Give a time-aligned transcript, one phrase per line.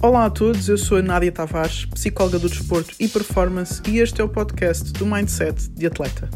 [0.00, 4.20] Olá a todos, eu sou a Nádia Tavares, psicóloga do desporto e performance, e este
[4.20, 6.30] é o podcast do Mindset de Atleta.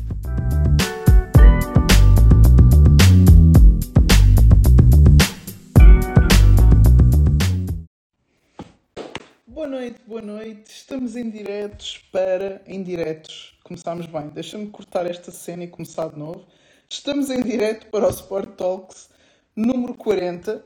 [9.47, 10.69] Boa noite, boa noite.
[10.69, 13.57] Estamos em diretos para em diretos.
[13.63, 14.29] Começámos bem.
[14.31, 16.45] Deixa-me cortar esta cena e começar de novo.
[16.91, 19.09] Estamos em direto para o Sport Talks
[19.55, 20.65] número 40.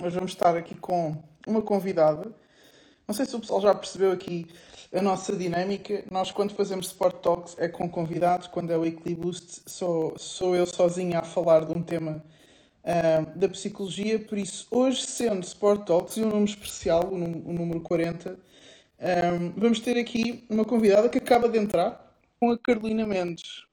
[0.00, 2.32] Hoje vamos estar aqui com uma convidada.
[3.06, 4.46] Não sei se o pessoal já percebeu aqui
[4.92, 6.04] a nossa dinâmica.
[6.10, 8.46] Nós, quando fazemos Sport Talks, é com convidados.
[8.46, 12.24] Quando é o Boost, sou, sou eu sozinha a falar de um tema
[12.84, 14.18] uh, da psicologia.
[14.18, 18.36] Por isso, hoje, sendo Sport Talks e um número especial, o, o número 40, um,
[19.00, 23.64] ah, vamos ter aqui uma convidada que acaba de entrar com a Carolina Mendes.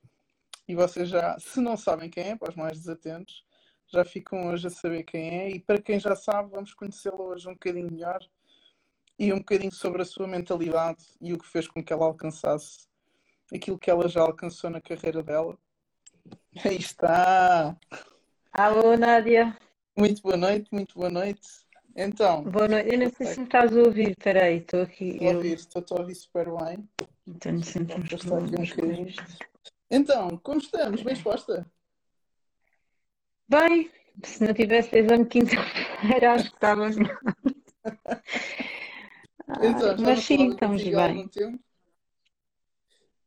[0.68, 3.44] E vocês já, se não sabem quem é, para os mais desatentos,
[3.92, 5.50] já ficam hoje a saber quem é.
[5.50, 8.20] E para quem já sabe, vamos conhecê-la hoje um bocadinho melhor
[9.18, 12.88] e um bocadinho sobre a sua mentalidade e o que fez com que ela alcançasse
[13.54, 15.58] aquilo que ela já alcançou na carreira dela.
[16.64, 17.76] Aí está!
[18.52, 19.58] Alô, Nádia!
[19.98, 21.42] Muito boa noite, muito boa noite.
[21.96, 22.44] Então.
[22.44, 22.94] Boa noite.
[22.94, 25.10] Eu não sei se me estás a ouvir, espera aí, estou aqui.
[25.10, 26.90] Estou a ouvir, estou a ouvir super bem.
[27.40, 29.12] Tenho sempre um com
[29.92, 31.02] Então, como estamos?
[31.02, 31.70] Bem exposta?
[33.50, 33.90] Bem,
[34.24, 37.18] se não tivesse exame quinta-feira, acho que estávamos mal.
[39.64, 41.30] Então, mas sim, estamos bem.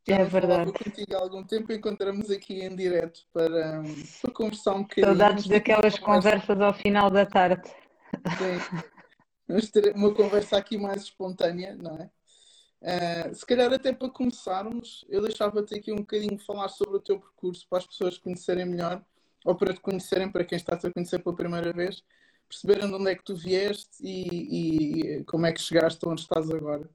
[0.07, 0.71] Já é verdade.
[0.71, 3.83] contigo há algum tempo encontramos aqui em direto para,
[4.21, 5.07] para conversar um bocadinho.
[5.07, 7.69] Saudades daquelas conversas ao final da tarde.
[8.37, 8.83] Sim.
[9.47, 12.09] Vamos ter uma conversa aqui mais espontânea, não é?
[12.81, 17.19] Uh, se calhar até para começarmos, eu deixava-te aqui um bocadinho falar sobre o teu
[17.19, 19.03] percurso para as pessoas conhecerem melhor
[19.45, 22.03] ou para te conhecerem, para quem está a conhecer pela primeira vez,
[22.47, 26.49] perceberem de onde é que tu vieste e, e como é que chegaste onde estás
[26.49, 26.89] agora.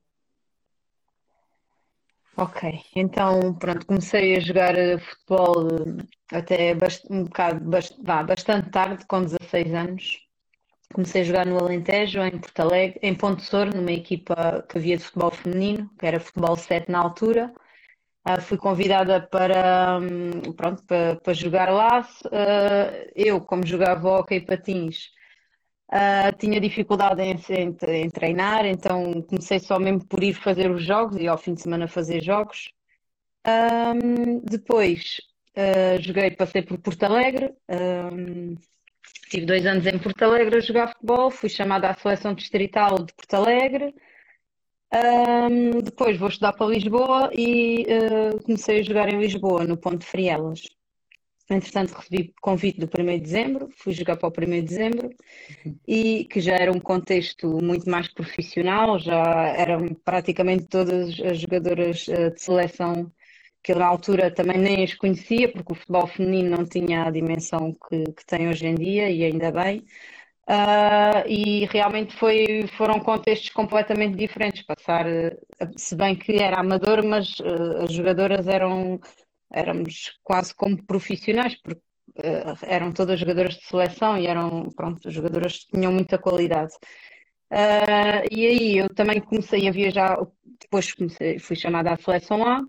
[2.36, 5.66] Ok, então pronto, comecei a jogar eh, futebol
[6.32, 6.72] eh, até
[7.10, 7.68] um bocado,
[8.24, 10.28] bastante tarde, com 16 anos.
[10.94, 14.96] Comecei a jogar no Alentejo, em Porto Alegre, em Ponte Sor, numa equipa que havia
[14.96, 17.52] de futebol feminino, que era futebol 7 na altura.
[18.28, 22.06] Uh, fui convidada para, um, pronto, para, para, jogar lá.
[22.26, 25.06] Uh, eu, como jogava e patins,
[25.90, 30.84] uh, tinha dificuldade em, em, em, treinar, então comecei só mesmo por ir fazer os
[30.84, 32.70] jogos e ao fim de semana fazer jogos.
[33.46, 35.16] Um, depois
[36.00, 37.54] joguei, passei por Porto Alegre.
[37.68, 38.56] Um,
[39.30, 43.14] tive dois anos em Porto Alegre a jogar futebol, fui chamada à seleção distrital de
[43.14, 43.94] Porto Alegre.
[44.90, 50.06] Um, depois vou estudar para Lisboa e uh, comecei a jogar em Lisboa, no Ponte
[50.06, 50.62] Frielas.
[51.50, 55.10] Entretanto, recebi convite do 1 de dezembro, fui jogar para o 1 de dezembro,
[55.86, 59.22] e que já era um contexto muito mais profissional, já
[59.56, 63.12] eram praticamente todas as jogadoras uh, de seleção
[63.62, 67.10] que eu na altura também nem as conhecia, porque o futebol feminino não tinha a
[67.10, 69.84] dimensão que, que tem hoje em dia, e ainda bem.
[70.48, 74.62] Uh, e realmente foi, foram contextos completamente diferentes.
[74.62, 75.04] Passar,
[75.76, 78.98] se bem que era amador, mas uh, as jogadoras eram
[79.52, 81.80] éramos quase como profissionais, porque
[82.18, 86.72] uh, eram todas jogadoras de seleção e eram pronto, jogadoras que tinham muita qualidade.
[88.30, 90.18] e aí eu também comecei a viajar,
[90.60, 92.62] depois comecei, fui chamada à seleção A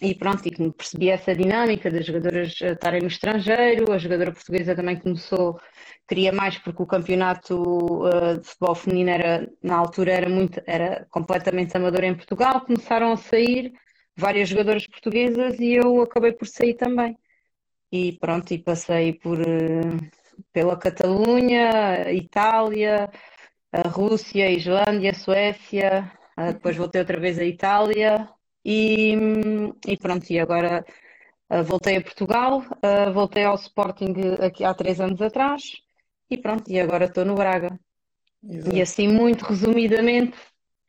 [0.00, 4.98] e pronto, e percebi essa dinâmica das jogadoras estarem no estrangeiro, a jogadora portuguesa também
[4.98, 5.58] começou
[6.06, 7.54] queria mais porque o campeonato
[8.04, 13.12] uh, de futebol feminino era, na altura era muito, era completamente amador em Portugal, começaram
[13.12, 13.72] a sair
[14.16, 17.16] várias jogadoras portuguesas e eu acabei por sair também.
[17.92, 20.10] E pronto, e passei por uh,
[20.52, 23.10] pela Catalunha, Itália,
[23.72, 26.12] a Rússia, a Islândia, a Suécia,
[26.52, 28.28] depois voltei outra vez à Itália
[28.66, 29.14] e,
[29.86, 30.84] e pronto, e agora
[31.64, 32.62] voltei a Portugal,
[33.14, 35.62] voltei ao Sporting aqui há três anos atrás
[36.28, 37.78] e pronto, e agora estou no Braga.
[38.48, 38.76] Exato.
[38.76, 40.36] E assim, muito resumidamente,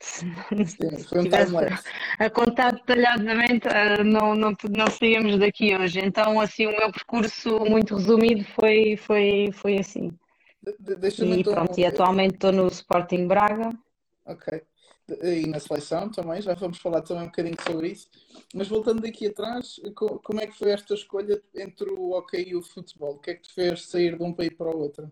[0.00, 6.00] Sim, um a contar detalhadamente, ah, não, não, não saíamos daqui hoje.
[6.00, 10.12] Então, assim, o meu percurso muito resumido foi, foi, foi assim.
[10.78, 11.52] De e então...
[11.52, 13.70] pronto, e atualmente estou no Sporting Braga.
[14.24, 14.62] Ok.
[15.22, 18.08] E na seleção também, já vamos falar também um bocadinho sobre isso.
[18.54, 22.62] Mas voltando aqui atrás, como é que foi esta escolha entre o hockey e o
[22.62, 23.14] futebol?
[23.14, 25.10] O que é que te fez sair de um país para o outro?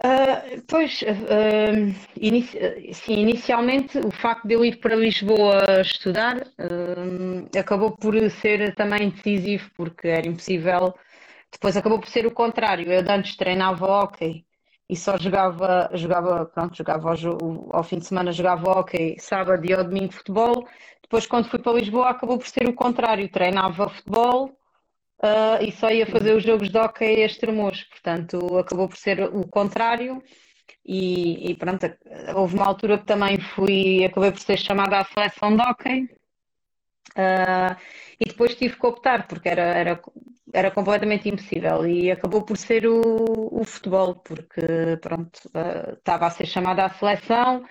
[0.00, 2.56] Uh, pois, uh, inici
[2.94, 9.10] sim, inicialmente o facto de eu ir para Lisboa estudar uh, acabou por ser também
[9.10, 10.94] decisivo, porque era impossível.
[11.50, 12.92] Depois acabou por ser o contrário.
[12.92, 14.47] Eu antes treinava hockey
[14.88, 19.72] e só jogava, jogava, pronto, jogava ao, ao fim de semana jogava hockey, sábado e
[19.74, 20.66] ao domingo futebol.
[21.02, 23.30] Depois, quando fui para Lisboa, acabou por ser o contrário.
[23.30, 24.46] Treinava futebol
[25.22, 27.84] uh, e só ia fazer os jogos de hockey a extremos.
[27.84, 30.22] Portanto, acabou por ser o contrário.
[30.84, 31.86] E, e, pronto,
[32.34, 36.08] houve uma altura que também fui, acabei por ser chamada à seleção de hockey.
[37.10, 37.76] Uh,
[38.20, 40.00] e depois tive que optar, porque era, era
[40.52, 43.00] era completamente impossível e acabou por ser o,
[43.52, 47.64] o futebol, porque pronto, uh, estava a ser chamada à seleção,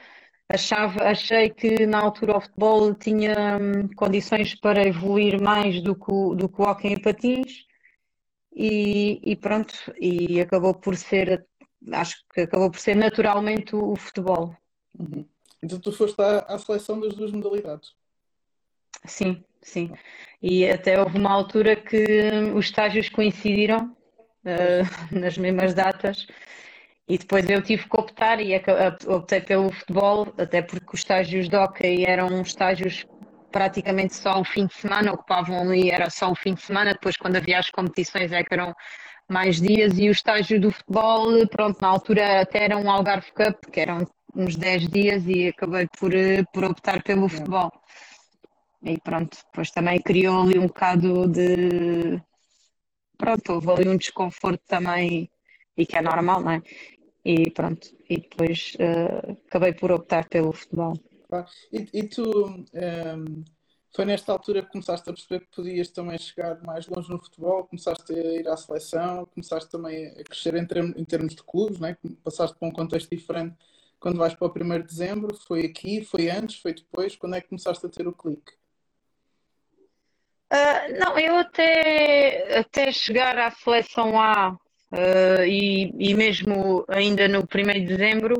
[0.49, 6.11] achava, achei que na altura o futebol tinha um, condições para evoluir mais do que
[6.11, 7.65] o, do que o hockey em patins
[8.53, 11.45] e, e, pronto, e acabou por ser,
[11.91, 14.55] acho que acabou por ser naturalmente o, o futebol.
[14.97, 15.25] Uhum.
[15.61, 17.95] Então tu foste à, à seleção das duas modalidades?
[19.05, 19.91] Sim, sim.
[20.41, 22.05] E até houve uma altura que
[22.55, 23.95] os estágios coincidiram
[24.45, 26.27] uh, nas mesmas datas.
[27.07, 28.51] E depois eu tive que optar e
[29.07, 33.05] optei pelo futebol, até porque os estágios de hockey eram estágios
[33.49, 37.15] praticamente só o fim de semana, ocupavam ali, era só o fim de semana, depois
[37.15, 38.75] quando havia as competições é que eram
[39.29, 43.71] mais dias, e o estágio do futebol, pronto, na altura até era um Algarve Cup,
[43.71, 44.05] que eram
[44.35, 47.71] uns 10 dias, e acabei por, eh, por optar pelo futebol.
[48.83, 52.21] E pronto, depois também criou ali um bocado de.
[53.17, 55.29] Pronto, houve ali um desconforto também,
[55.75, 56.61] e que é normal, não é?
[57.25, 60.93] E pronto, e depois uh, acabei por optar pelo futebol.
[61.73, 63.43] E, e tu, um, ehm,
[63.93, 67.65] foi nesta altura que começaste a perceber que podias também chegar mais longe no futebol,
[67.65, 71.79] começaste a ir à seleção, começaste também a crescer em, termos, em termos de clubes,
[71.79, 71.97] não é?
[72.23, 73.57] passaste para um contexto diferente
[73.99, 77.41] quando vais para o 1 de dezembro, foi aqui, foi antes, foi depois, quando é
[77.41, 78.53] que começaste a ter o clique?
[80.51, 87.39] Uh, não, eu até, até chegar à seleção A uh, e, e mesmo ainda no
[87.39, 88.39] 1 de dezembro,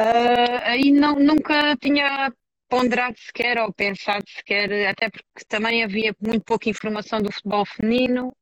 [0.00, 2.32] uh, aí não, nunca tinha
[2.68, 8.34] ponderado sequer ou pensado sequer, até porque também havia muito pouca informação do futebol feminino,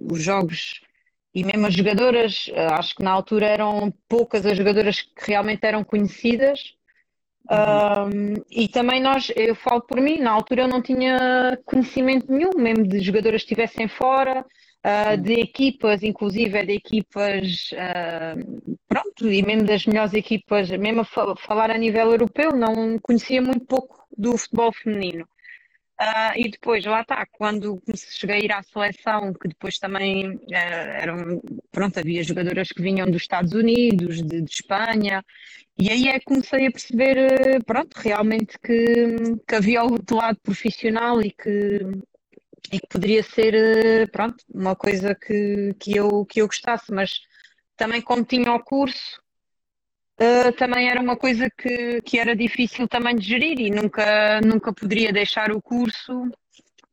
[0.00, 0.80] os jogos
[1.34, 2.48] e mesmo as jogadoras,
[2.78, 6.76] acho que na altura eram poucas as jogadoras que realmente eram conhecidas.
[7.50, 12.52] Um, e também nós, eu falo por mim, na altura eu não tinha conhecimento nenhum,
[12.56, 14.44] mesmo de jogadoras que estivessem fora,
[14.84, 21.36] uh, de equipas, inclusive de equipas, uh, pronto, e mesmo das melhores equipas, mesmo a
[21.36, 25.28] falar a nível europeu, não conhecia muito pouco do futebol feminino.
[26.00, 30.40] Uh, e depois, lá está, quando cheguei a ir à seleção, que depois também uh,
[30.50, 35.24] eram, pronto, havia jogadoras que vinham dos Estados Unidos, de, de Espanha,
[35.78, 40.36] e aí é que comecei a perceber, uh, pronto, realmente que, que havia outro lado
[40.42, 41.80] profissional e que,
[42.72, 47.20] e que poderia ser, pronto, uma coisa que, que, eu, que eu gostasse, mas
[47.76, 49.22] também como tinha o curso,
[50.20, 54.72] Uh, também era uma coisa que, que era difícil também de gerir e nunca, nunca
[54.72, 56.30] poderia deixar o curso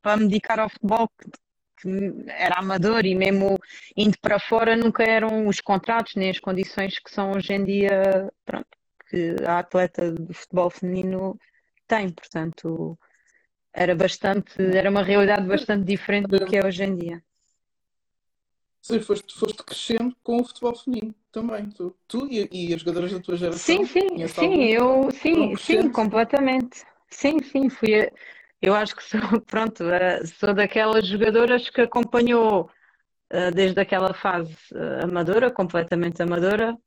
[0.01, 1.29] para me dedicar ao futebol, que,
[1.77, 3.59] que, era amador e mesmo
[3.95, 8.33] indo para fora nunca eram os contratos nem as condições que são hoje em dia
[8.43, 8.67] pronto,
[9.07, 11.39] que a atleta do futebol feminino
[11.87, 12.97] tem, portanto
[13.71, 17.23] era bastante, era uma realidade bastante diferente do que é hoje em dia.
[18.81, 23.11] Sim, foste, foste crescendo com o futebol feminino também, tu, tu e, e as jogadoras
[23.11, 23.59] da tua geração.
[23.59, 26.83] Sim, sim, sim, eu, sim, sim, completamente.
[27.09, 28.09] Sim, sim, fui.
[28.61, 29.83] Eu acho que sou, pronto,
[30.39, 32.69] sou daquelas jogadoras que acompanhou
[33.53, 34.55] desde aquela fase
[35.01, 36.77] amadora, completamente amadora,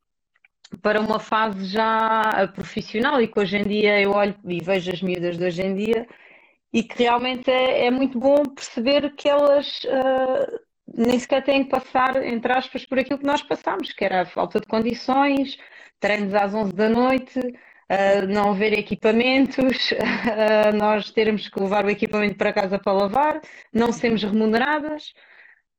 [0.82, 5.02] para uma fase já profissional e que hoje em dia eu olho e vejo as
[5.02, 6.06] miúdas de hoje em dia
[6.72, 10.60] e que realmente é, é muito bom perceber que elas uh,
[10.92, 14.26] nem sequer têm que passar, entre aspas, por aquilo que nós passamos, que era a
[14.26, 15.56] falta de condições,
[15.98, 21.90] treinos às 11 da noite, uh, não haver equipamentos, uh, nós termos que levar o
[21.90, 23.40] equipamento para casa para lavar,
[23.72, 25.14] não sermos remuneradas.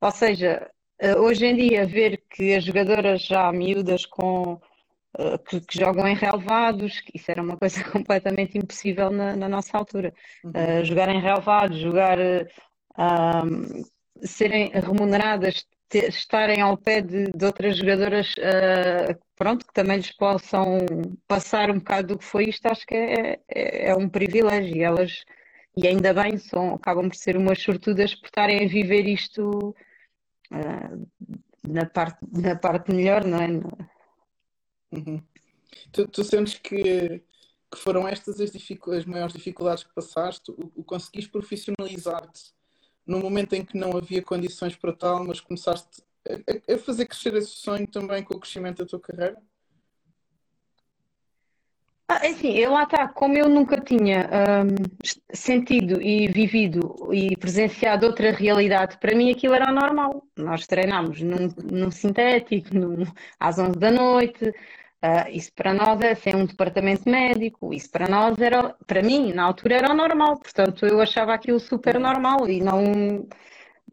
[0.02, 0.70] Ou seja,
[1.02, 4.60] uh, hoje em dia, ver que as jogadoras já miúdas com.
[5.48, 10.14] Que, que, jogam em relevados, isso era uma coisa completamente impossível na, na nossa altura.
[10.44, 10.84] Uhum.
[10.84, 12.18] jogar em relevados, jogar
[14.24, 20.12] serem remuneradas, ter, estarem ao pé de, de outras jogadoras, uh, pronto, que também lhes
[20.12, 20.80] possam
[21.28, 24.76] passar um bocado do que foi isto, acho que é, é, é um privilégio.
[24.76, 25.24] E elas,
[25.78, 29.76] e ainda bem, são, acabam por ser umas sortudas por estarem a viver isto
[30.52, 31.08] uh,
[31.68, 33.48] na, parte, na parte melhor, não é?
[34.92, 35.22] Uhum.
[35.92, 37.22] Tu, tu, sentes que,
[37.72, 40.52] que foram estas as, as maiores dificuldades que passaste?
[40.52, 42.56] O, o conseguiste profissionalizar-te
[43.06, 47.34] no momento em que não havia condições para tal, mas começaste a, a fazer crescer
[47.36, 49.38] esse sonho também com o crescimento da tua carreira?
[52.08, 54.30] Ah, é assim, eu lá está, como eu nunca tinha
[54.64, 54.76] hum,
[55.34, 60.24] sentido e vivido e presenciado outra realidade, para mim aquilo era normal.
[60.38, 63.06] Nós treinámos num, num sintético, num-
[63.40, 64.54] às 11 da noite,
[65.06, 69.34] ah, isso para nós é ser um departamento médico, isso para nós era, para mim,
[69.34, 73.28] na altura era o normal, portanto eu achava aquilo super normal e não,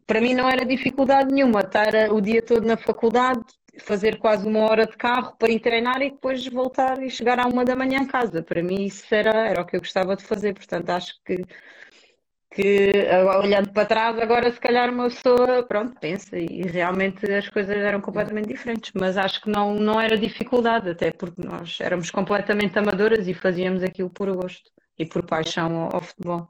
[0.07, 3.41] para mim não era dificuldade nenhuma estar o dia todo na faculdade,
[3.79, 7.47] fazer quase uma hora de carro para ir treinar e depois voltar e chegar à
[7.47, 8.41] uma da manhã em casa.
[8.43, 11.43] Para mim isso era, era o que eu gostava de fazer, portanto acho que,
[12.53, 12.91] que
[13.41, 17.99] olhando para trás agora se calhar uma pessoa, pronto, pensa e realmente as coisas eram
[17.99, 23.27] completamente diferentes, mas acho que não, não era dificuldade, até porque nós éramos completamente amadoras
[23.27, 26.47] e fazíamos aquilo por gosto e por paixão ao, ao futebol.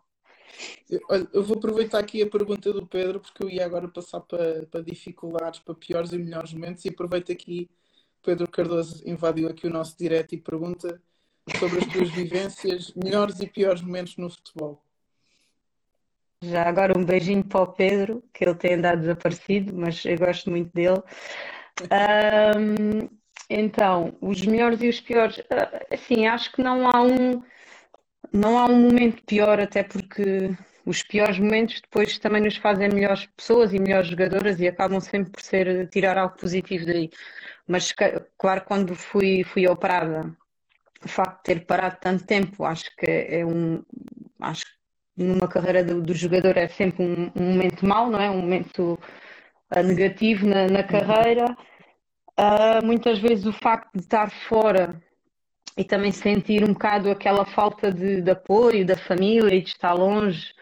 [1.10, 4.65] Olha, eu vou aproveitar aqui a pergunta do Pedro, porque eu ia agora passar para,
[4.67, 7.69] para dificuldades, para piores e melhores momentos, e aproveito aqui,
[8.22, 11.01] Pedro Cardoso invadiu aqui o nosso direto e pergunta
[11.57, 14.81] sobre as tuas vivências, melhores e piores momentos no futebol.
[16.50, 20.50] Já agora um beijinho para o Pedro, que ele tem andado desaparecido, mas eu gosto
[20.50, 21.01] muito dele.
[21.89, 23.09] Ahm,
[23.50, 27.41] então, os melhores e os piores, ah, assim, acho que não há um,
[28.33, 30.51] não há um momento pior, até porque
[30.85, 35.31] os piores momentos depois também nos fazem melhores pessoas e melhores jogadoras e acabam sempre
[35.31, 37.09] por ser tirar algo positivo daí.
[37.67, 37.93] Mas
[38.38, 40.35] claro, quando fui, fui operada,
[41.03, 43.83] o facto de ter parado tanto tempo, acho que é um,
[44.41, 44.82] acho que
[45.15, 48.29] numa carreira do, do jogador é sempre um, um momento mau, não é?
[48.29, 49.00] Um momento
[49.70, 51.55] ah, negativo na, na carreira.
[52.38, 55.01] Ah, muitas vezes o facto de estar fora
[55.77, 59.93] e também sentir um bocado aquela falta de, de apoio da família e de estar
[59.93, 60.53] longe,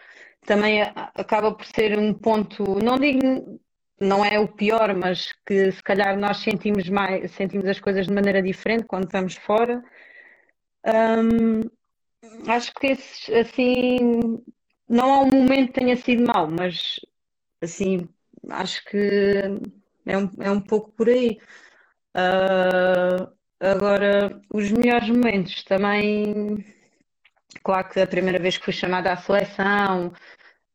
[0.46, 0.82] também
[1.14, 3.60] acaba por ser um ponto, não digo,
[4.00, 8.12] não é o pior, mas que se calhar nós sentimos mais, sentimos as coisas de
[8.12, 9.82] maneira diferente quando estamos fora.
[10.84, 11.60] Hum,
[12.48, 13.98] acho que esses, assim,
[14.88, 17.00] não há um momento que tenha sido mau, mas
[17.60, 18.08] assim,
[18.50, 18.98] acho que
[20.06, 21.38] é um, é um pouco por aí.
[22.14, 26.64] Ah, agora, os melhores momentos também,
[27.62, 30.12] claro que a primeira vez que fui chamada à seleção,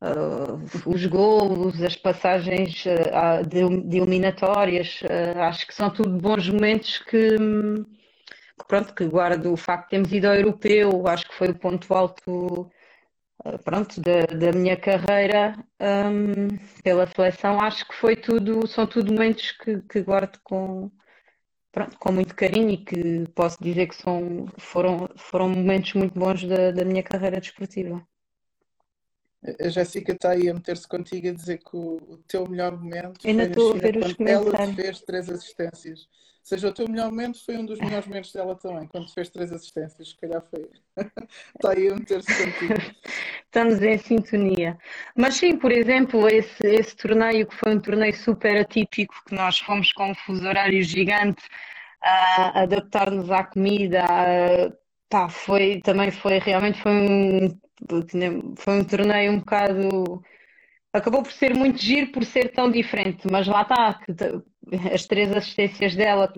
[0.02, 5.02] ah, os golos, as passagens ah, de, de eliminatórias,
[5.38, 7.38] acho que são tudo bons momentos que,
[8.68, 11.94] pronto, que guardo o facto de termos ido ao europeu, acho que foi o ponto
[11.94, 12.72] alto,
[13.46, 19.12] ah, pronto, da, da minha carreira, hum, pela seleção, acho que foi tudo, são tudo
[19.14, 20.92] momentos que, que guardo com
[21.72, 26.44] pronto, com muito carinho e que posso dizer que são, foram, foram momentos muito bons
[26.44, 28.06] da, da minha carreira desportiva.
[29.64, 33.26] A Jéssica está aí a meter-se contigo a dizer que o, o teu melhor momento
[33.26, 36.02] Ainda foi estou a ver os quando ela fez três assistências.
[36.02, 39.30] Ou seja, o teu melhor momento foi um dos melhores momentos dela também, quando fez
[39.30, 40.10] três assistências.
[40.10, 40.70] Se calhar foi.
[41.56, 42.74] Está aí a meter-se contigo.
[43.46, 44.78] Estamos em sintonia.
[45.16, 49.60] Mas sim, por exemplo, esse, esse torneio que foi um torneio super atípico, que nós
[49.60, 51.44] fomos com um fuso horário gigante
[52.02, 54.72] a adaptar-nos à comida, a-
[55.10, 57.60] pá, foi, também foi, realmente foi um,
[58.58, 60.22] foi um torneio um bocado
[60.94, 64.00] Acabou por ser muito giro por ser tão diferente, mas lá está,
[64.94, 66.34] as três assistências dela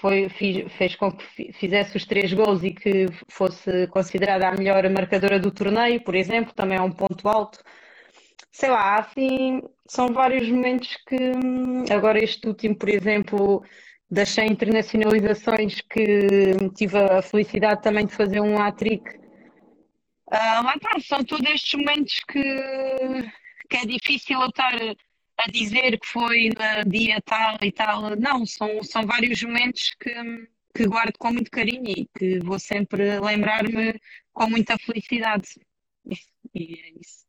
[0.00, 4.52] foi, fi- fez com que fi- fizesse os três gols e que fosse considerada a
[4.56, 7.58] melhor marcadora do torneio, por exemplo, também é um ponto alto.
[8.50, 13.62] Sei lá, assim, são vários momentos que, agora este último, por exemplo,
[14.10, 16.26] das 100 internacionalizações que
[16.74, 19.19] tive a felicidade também de fazer um hat-trick
[20.30, 22.42] ah, são todos estes momentos que,
[23.68, 24.74] que é difícil eu estar
[25.38, 28.16] a dizer que foi no dia tal e tal.
[28.16, 30.14] Não, são, são vários momentos que,
[30.74, 33.98] que guardo com muito carinho e que vou sempre lembrar-me
[34.32, 35.48] com muita felicidade.
[36.54, 37.24] E é isso.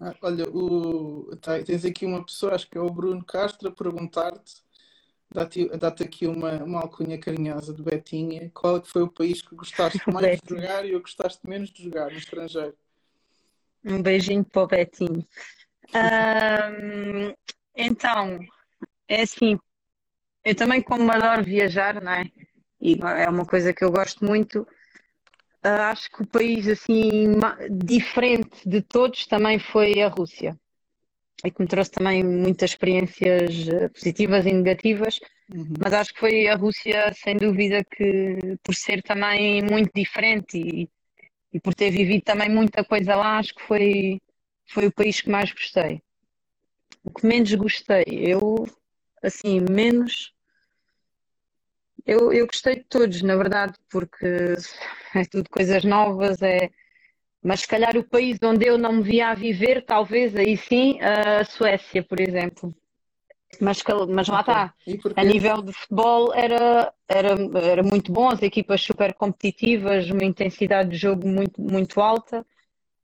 [0.00, 3.72] Ah, Olha, o, tá- tens aqui uma pessoa, acho que é o Bruno Castro, a
[3.72, 4.54] perguntar-te,
[5.32, 8.50] dá-te dá-te aqui uma, uma alcunha carinhosa de Betinha.
[8.54, 11.40] Qual é que foi o país que gostaste mais de jogar e o que gostaste
[11.48, 12.76] menos de jogar no estrangeiro?
[13.84, 15.26] Um beijinho para o Betinho.
[15.94, 17.34] Ahm,
[17.74, 18.38] então,
[19.08, 19.58] é assim,
[20.44, 22.24] eu também como adoro viajar, não é?
[22.80, 24.66] E é uma coisa que eu gosto muito.
[25.62, 27.34] Ah, acho que o país assim
[27.70, 30.58] diferente de todos também foi a Rússia.
[31.44, 35.18] E que me trouxe também muitas experiências eh, positivas e negativas,
[35.54, 35.74] Uhum.
[35.84, 40.88] mas acho que foi a Rússia, sem dúvida, que por ser também muito diferente e,
[41.52, 44.20] e por ter vivido também muita coisa lá, acho que foi,
[44.66, 46.00] foi o país que mais gostei.
[47.04, 48.66] O que menos gostei, eu
[49.22, 50.32] assim, menos.
[52.06, 54.26] Eu, eu gostei de todos, na verdade, porque
[55.14, 56.70] é tudo coisas novas, é...
[57.42, 60.98] mas se calhar o país onde eu não me via a viver, talvez aí sim,
[61.00, 62.74] a Suécia, por exemplo.
[63.60, 64.74] Mas, mas lá está.
[65.16, 70.90] A nível de futebol era, era, era muito bom, as equipas super competitivas, uma intensidade
[70.90, 72.46] de jogo muito, muito alta.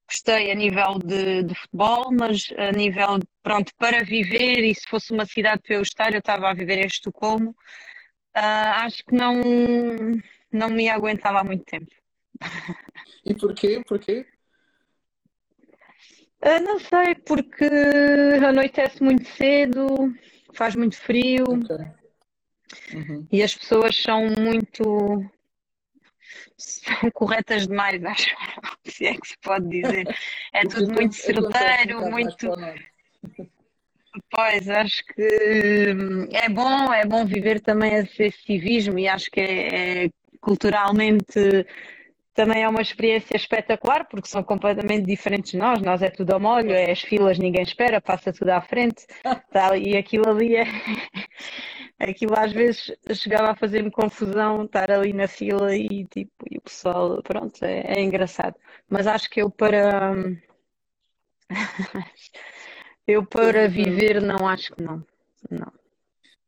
[0.08, 5.12] Gostei a nível de, de futebol, mas a nível, pronto, para viver, e se fosse
[5.12, 9.34] uma cidade para eu estar, eu estava a viver em Estocolmo, uh, acho que não,
[10.50, 11.97] não me aguentava há muito tempo.
[13.24, 13.82] E porquê?
[13.86, 14.26] Porquê?
[16.42, 17.64] Uh, não sei, porque
[18.46, 20.14] anoitece muito cedo,
[20.54, 21.44] faz muito frio
[22.94, 23.26] uhum.
[23.30, 25.28] e as pessoas são muito
[26.56, 28.34] são corretas demais, acho,
[28.84, 30.06] se é que se pode dizer.
[30.52, 32.48] É tudo muito certeiro, muito.
[34.30, 39.40] Pois, acho que hum, é bom, é bom viver também esse civismo e acho que
[39.40, 41.66] é, é culturalmente
[42.38, 45.82] também é uma experiência espetacular porque são completamente diferentes de nós.
[45.82, 49.04] Nós é tudo ao molho, é as filas, ninguém espera, passa tudo à frente
[49.50, 50.62] tal, e aquilo ali é.
[51.98, 56.60] Aquilo às vezes chegava a fazer-me confusão estar ali na fila e tipo, e o
[56.60, 58.54] pessoal, pronto, é, é engraçado.
[58.88, 60.14] Mas acho que eu para.
[63.04, 65.04] eu para viver não acho que não.
[65.50, 65.72] Não.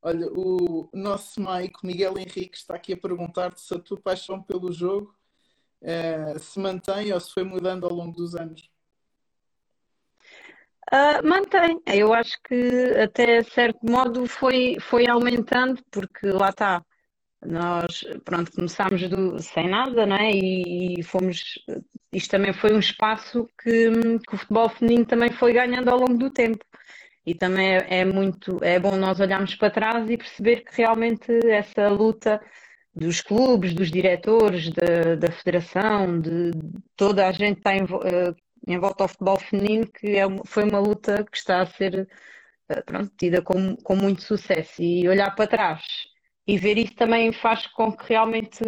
[0.00, 4.70] Olha, o nosso Mike, Miguel Henrique, está aqui a perguntar-te se a tua paixão pelo
[4.70, 5.18] jogo
[5.82, 8.70] uh, se mantém ou se foi mudando ao longo dos anos?
[10.92, 11.80] Uh, mantém.
[11.86, 16.84] Eu acho que até certo modo foi, foi aumentando, porque lá está.
[17.46, 20.30] Nós, pronto, começámos do, sem nada, não é?
[20.32, 21.58] E, e, fomos.
[22.12, 23.90] Isto também foi um espaço que,
[24.28, 26.64] que, o futebol feminino também foi ganhando ao longo do tempo.
[27.24, 28.58] E também é, é muito.
[28.62, 32.40] É bom nós olharmos para trás e perceber que realmente essa luta
[32.94, 36.50] dos clubes, dos diretores, da, da federação, de
[36.96, 40.78] toda a gente está em, uh, em volta ao futebol feminino, que é, foi uma
[40.78, 42.08] luta que está a ser
[42.70, 44.82] uh, pronto, tida com, com muito sucesso.
[44.82, 45.82] E olhar para trás
[46.46, 48.62] e ver isso também faz com que realmente.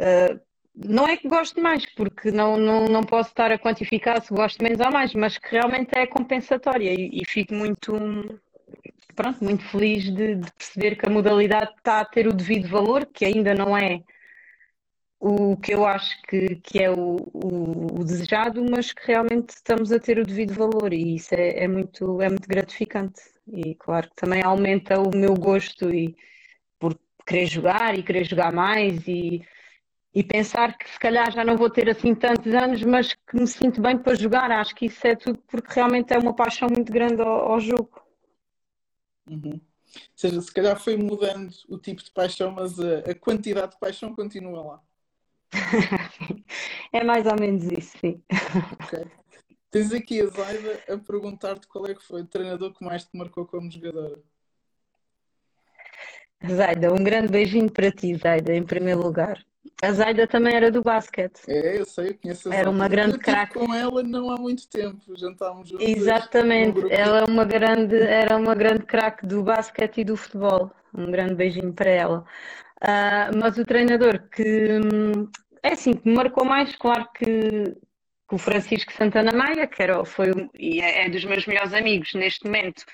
[0.00, 0.48] Uh,
[0.80, 4.62] não é que gosto mais, porque não, não, não posso estar a quantificar se gosto
[4.62, 7.92] menos ou mais, mas que realmente é compensatória e, e fico muito
[9.18, 13.04] pronto, muito feliz de, de, perceber que a modalidade está a ter o devido valor,
[13.04, 14.00] que ainda não é
[15.18, 19.90] o que eu acho que, que é o, o, o desejado, mas que realmente estamos
[19.90, 23.20] a ter o devido valor e isso é, é, muito, é muito gratificante.
[23.52, 26.14] E claro que também aumenta o meu gosto e
[26.78, 29.42] por querer jogar e querer jogar mais e,
[30.14, 33.48] e pensar que se calhar já não vou ter assim tantos anos, mas que me
[33.48, 34.48] sinto bem para jogar.
[34.52, 38.07] Acho que isso é tudo porque realmente é uma paixão muito grande ao, ao jogo.
[39.28, 39.60] Uhum.
[39.60, 43.78] Ou seja, se calhar foi mudando o tipo de paixão, mas a, a quantidade de
[43.78, 44.82] paixão continua lá.
[46.92, 48.22] é mais ou menos isso, sim.
[48.84, 49.04] Okay.
[49.70, 53.16] Tens aqui a Zaida a perguntar-te qual é que foi o treinador que mais te
[53.16, 54.18] marcou como jogadora.
[56.46, 59.44] Zaida, um grande beijinho para ti, Zaida, em primeiro lugar.
[59.82, 61.40] A Zaida também era do basquete.
[61.48, 62.60] É, eu sei, eu conheço a Zaida.
[62.62, 63.54] Era uma grande craque.
[63.54, 65.86] com ela não há muito tempo, jantámos juntos.
[65.86, 70.70] Exatamente, ela é uma grande, era uma grande craque do basquete e do futebol.
[70.94, 72.24] Um grande beijinho para ela.
[72.82, 74.80] Uh, mas o treinador que
[75.62, 80.04] é assim, que me marcou mais, claro que, que o Francisco Santana Maia, que era,
[80.04, 82.84] foi e é, é dos meus melhores amigos neste momento,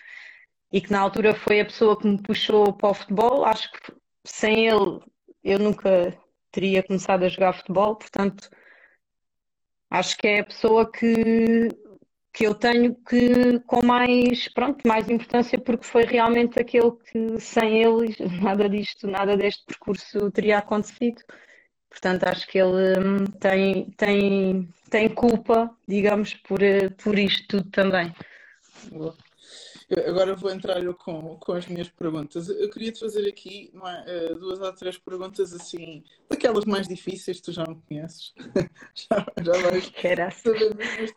[0.73, 3.45] e que na altura foi a pessoa que me puxou para o futebol.
[3.45, 3.93] Acho que
[4.25, 5.01] sem ele
[5.43, 6.19] eu nunca
[6.55, 8.49] teria começado a jogar futebol, portanto,
[9.91, 11.69] acho que é a pessoa que,
[12.33, 17.83] que eu tenho que com mais, pronto, mais importância porque foi realmente aquele que sem
[17.83, 21.21] ele nada disto, nada deste percurso teria acontecido.
[21.91, 27.71] Portanto, acho que ele hum, tem, tem, tem culpa, digamos, por, eh, por isto tudo
[27.71, 28.13] também.
[30.07, 32.49] Agora vou entrar eu com, com as minhas perguntas.
[32.49, 37.41] Eu queria te fazer aqui é, eh, duas ou três perguntas assim, daquelas mais difíceis,
[37.41, 38.33] tu já me conheces.
[38.95, 39.89] já, já vais
[40.41, 41.17] saber mesmo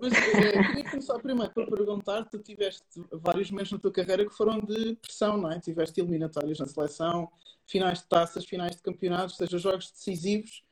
[0.00, 4.34] Mas uh, queria começar primeiro para perguntar: tu tiveste vários momentos na tua carreira que
[4.34, 5.58] foram de pressão, não é?
[5.58, 7.30] Tiveste eliminatórias na seleção,
[7.66, 10.62] finais de taças, finais de campeonatos, ou seja, jogos decisivos,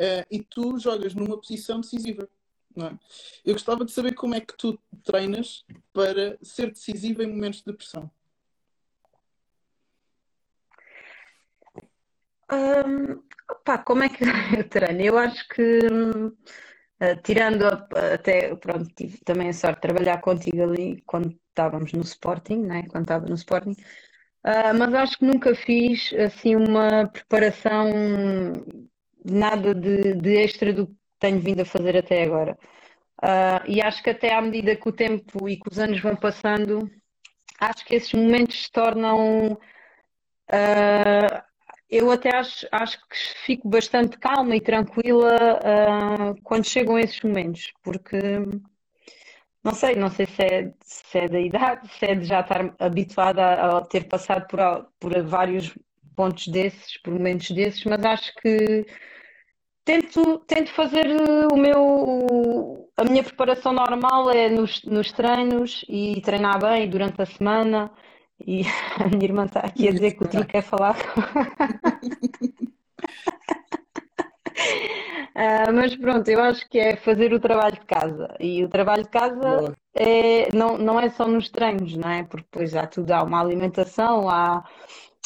[0.00, 2.28] uh, e tu jogas numa posição decisiva.
[2.76, 2.98] É?
[3.44, 7.72] Eu gostava de saber como é que tu treinas para ser decisivo em momentos de
[7.72, 8.10] pressão.
[12.52, 13.22] Um,
[13.84, 14.24] como é que
[14.58, 15.00] eu treino?
[15.00, 15.78] Eu acho que
[17.00, 21.92] Uh, tirando a, até, pronto, tive também a sorte de trabalhar contigo ali quando estávamos
[21.92, 22.84] no Sporting, né?
[22.88, 27.90] quando estava no Sporting, uh, mas acho que nunca fiz assim uma preparação,
[29.24, 32.58] nada de, de extra do tenho vindo a fazer até agora.
[33.22, 36.14] Uh, e acho que até à medida que o tempo e que os anos vão
[36.14, 36.90] passando,
[37.58, 39.52] acho que esses momentos se tornam.
[40.50, 41.42] Uh,
[41.88, 47.72] eu até acho, acho que fico bastante calma e tranquila uh, quando chegam esses momentos,
[47.82, 48.18] porque
[49.62, 52.74] não sei, não sei se é, se é da idade, se é de já estar
[52.78, 54.60] habituada a, a ter passado por,
[55.00, 55.74] por vários
[56.14, 58.84] pontos desses, por momentos desses, mas acho que
[59.84, 62.90] tento, tento fazer eh, o meu.
[62.96, 67.90] A minha preparação normal é nos, nos treinos e treinar bem durante a semana.
[68.46, 68.62] E
[68.98, 70.96] a minha irmã está aqui a dizer que o tio quer falar.
[75.36, 78.34] Uh, mas pronto, eu acho que é fazer o trabalho de casa.
[78.40, 82.22] E o trabalho de casa é, não, não é só nos treinos, não é?
[82.24, 84.64] Porque depois há tudo, há uma alimentação, há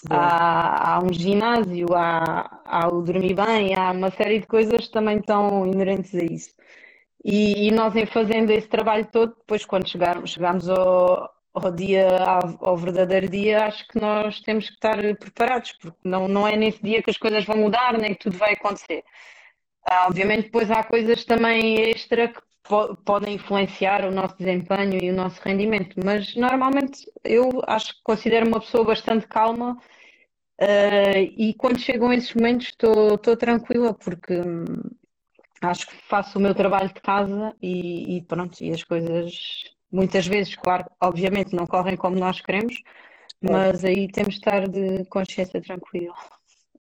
[0.08, 5.66] há, um ginásio, há, o dormir bem, há uma série de coisas que também estão
[5.66, 6.50] inerentes a isso.
[7.24, 12.08] E, e nós, em fazendo esse trabalho todo, depois, quando chegarmos, chegamos ao, ao dia,
[12.60, 16.82] ao, verdadeiro dia, acho que nós temos que estar preparados, porque não, não é nesse
[16.82, 19.04] dia que as coisas vão mudar, nem que tudo vai acontecer.
[19.90, 25.10] Ah, obviamente, depois há coisas também extra que po podem influenciar o nosso desempenho e
[25.10, 29.78] o nosso rendimento, mas normalmente eu acho que considero uma pessoa bastante calma
[30.60, 34.64] uh, e quando chegam esses momentos estou tranquila porque hum,
[35.62, 39.32] acho que faço o meu trabalho de casa e, e, pronto, e as coisas
[39.90, 42.74] muitas vezes, claro, obviamente não correm como nós queremos,
[43.40, 46.14] mas aí temos de estar de consciência tranquila.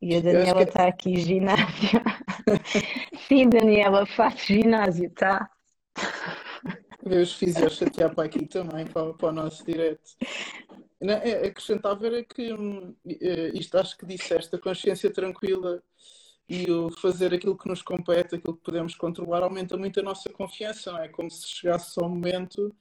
[0.00, 0.88] E a Daniela está que...
[0.88, 2.00] aqui, ginásio.
[3.26, 5.50] Sim, Daniela, faço ginásio, tá?
[7.04, 10.10] Ver os fisios chatear para aqui também, para, para o nosso direto.
[11.00, 15.82] Não, é, acrescentava era que hum, eh, isto acho que disseste, a consciência tranquila
[16.48, 20.28] e o fazer aquilo que nos compete, aquilo que podemos controlar, aumenta muito a nossa
[20.30, 21.08] confiança, não é?
[21.08, 22.74] Como se chegasse ao momento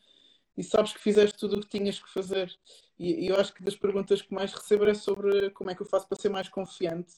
[0.58, 2.51] e sabes que fizeste tudo o que tinhas que fazer.
[2.99, 5.81] E, e eu acho que das perguntas que mais recebo é sobre como é que
[5.81, 7.13] eu faço para ser mais confiante.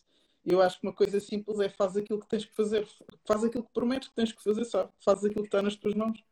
[0.45, 2.87] Eu acho que uma coisa simples é faz aquilo que tens que fazer,
[3.27, 5.93] faz aquilo que prometes que tens que fazer, só faz aquilo que está nas tuas
[5.93, 6.23] mãos.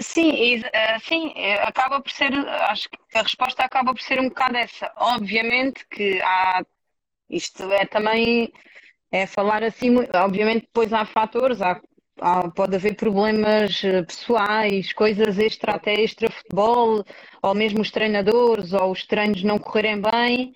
[0.00, 4.20] Sim, e, uh, sim, é, acaba por ser, acho que a resposta acaba por ser
[4.20, 4.92] um bocado essa.
[4.96, 6.64] Obviamente que há,
[7.30, 8.52] isto é também,
[9.12, 11.80] é falar assim, obviamente depois há fatores, há,
[12.20, 17.04] há, pode haver problemas eh, pessoais, coisas extra, até extra futebol,
[17.42, 20.52] ou mesmo os treinadores, ou os treinos não correrem bem,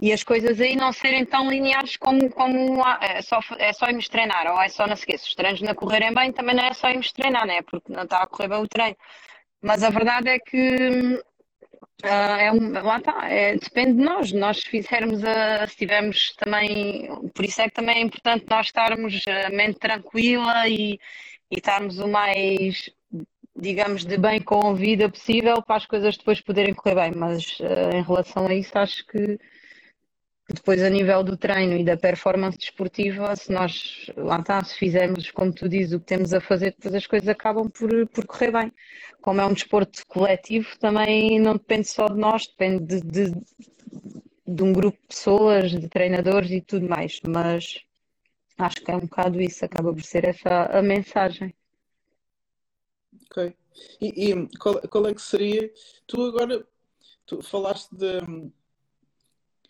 [0.00, 4.08] e as coisas aí não serem tão lineares como, como é, só, é só irmos
[4.08, 6.90] treinar, ou é só não esqueça, os treinos não correrem bem também não é só
[6.90, 7.62] irmos treinar, né?
[7.62, 8.96] porque não está a correr bem o treino.
[9.62, 11.22] Mas a verdade é que uh,
[12.02, 14.32] é um, lá é, depende de nós.
[14.32, 19.24] Nós fizermos a, se tivermos também, por isso é que também é importante nós estarmos
[19.26, 20.98] a mente tranquila e,
[21.50, 22.90] e estarmos o mais
[23.58, 27.12] digamos, de bem com a vida possível para as coisas depois poderem correr bem.
[27.16, 29.38] Mas uh, em relação a isso, acho que
[30.48, 35.30] depois, a nível do treino e da performance desportiva, se nós, lá está, se fizermos,
[35.32, 38.52] como tu dizes, o que temos a fazer, depois as coisas acabam por, por correr
[38.52, 38.72] bem.
[39.20, 43.34] Como é um desporto coletivo, também não depende só de nós, depende de, de,
[44.46, 47.20] de um grupo de pessoas, de treinadores e tudo mais.
[47.26, 47.84] Mas
[48.56, 51.52] acho que é um bocado isso, acaba por ser essa a mensagem.
[53.30, 53.52] Ok.
[54.00, 55.72] E, e qual, qual é que seria?
[56.06, 56.64] Tu agora
[57.26, 58.20] tu falaste de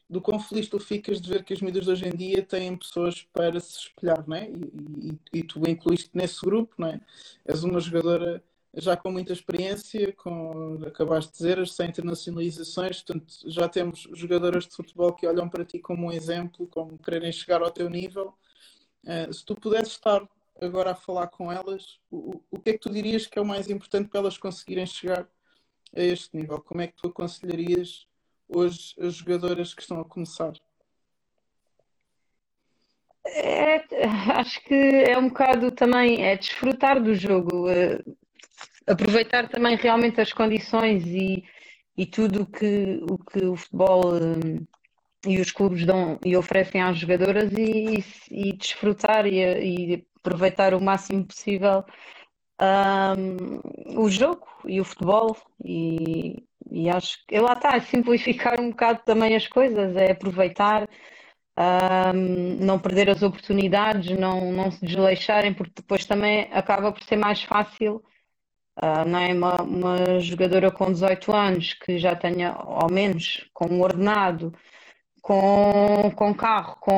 [0.09, 2.77] do quão feliz tu ficas de ver que as mídias de hoje em dia têm
[2.77, 4.49] pessoas para se espelhar, não é?
[4.49, 7.01] E, e, e tu incluíste nesse grupo, não é?
[7.45, 8.43] És uma jogadora
[8.77, 14.67] já com muita experiência, com, acabaste de dizer, as 100 internacionalizações, portanto, já temos jogadoras
[14.67, 18.35] de futebol que olham para ti como um exemplo, como quererem chegar ao teu nível.
[19.03, 20.29] Uh, se tu pudesses estar
[20.61, 23.47] agora a falar com elas, o, o que é que tu dirias que é o
[23.47, 25.27] mais importante para elas conseguirem chegar
[25.95, 26.61] a este nível?
[26.61, 28.07] Como é que tu aconselharias
[28.49, 30.53] hoje as jogadoras que estão a começar?
[33.27, 33.83] É,
[34.35, 38.01] acho que é um bocado também é desfrutar do jogo, é,
[38.87, 41.45] aproveitar também realmente as condições e,
[41.97, 44.65] e tudo que, o que o futebol um,
[45.27, 50.81] e os clubes dão e oferecem às jogadoras e, e desfrutar e, e, aproveitar o
[50.81, 51.85] máximo possível
[52.61, 59.01] um, o jogo e o futebol e, e acho que lá está, simplificar um bocado
[59.05, 60.89] também as coisas, é aproveitar,
[61.59, 67.17] um, não perder as oportunidades, não, não se desleixarem, porque depois também acaba por ser
[67.17, 68.03] mais fácil.
[68.83, 73.67] Uh, não é uma, uma jogadora com 18 anos que já tenha, ao menos, com
[73.67, 74.53] um ordenado,
[75.23, 76.93] com, com carro, com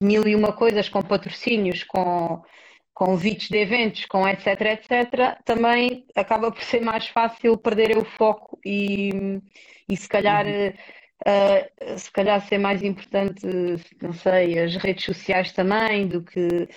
[0.00, 2.42] mil e uma coisas, com patrocínios, com
[3.00, 8.60] convites de eventos, com etc, etc, também acaba por ser mais fácil perder o foco
[8.62, 9.40] e,
[9.88, 10.68] e se calhar uhum.
[11.26, 13.46] uh, se calhar ser mais importante,
[14.02, 16.68] não sei, as redes sociais também do que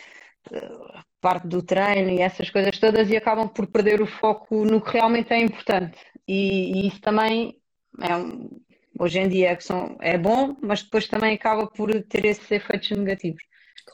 [0.50, 4.80] uh, parte do treino e essas coisas todas e acabam por perder o foco no
[4.80, 7.58] que realmente é importante e, e isso também
[8.02, 8.50] é um,
[8.98, 12.92] hoje em dia é, são, é bom, mas depois também acaba por ter esses efeitos
[12.92, 13.44] negativos.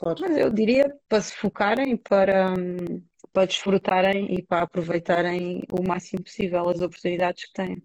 [0.00, 0.18] Claro.
[0.18, 2.54] Mas eu diria para se focarem, para,
[3.34, 7.82] para desfrutarem e para aproveitarem o máximo possível as oportunidades que têm.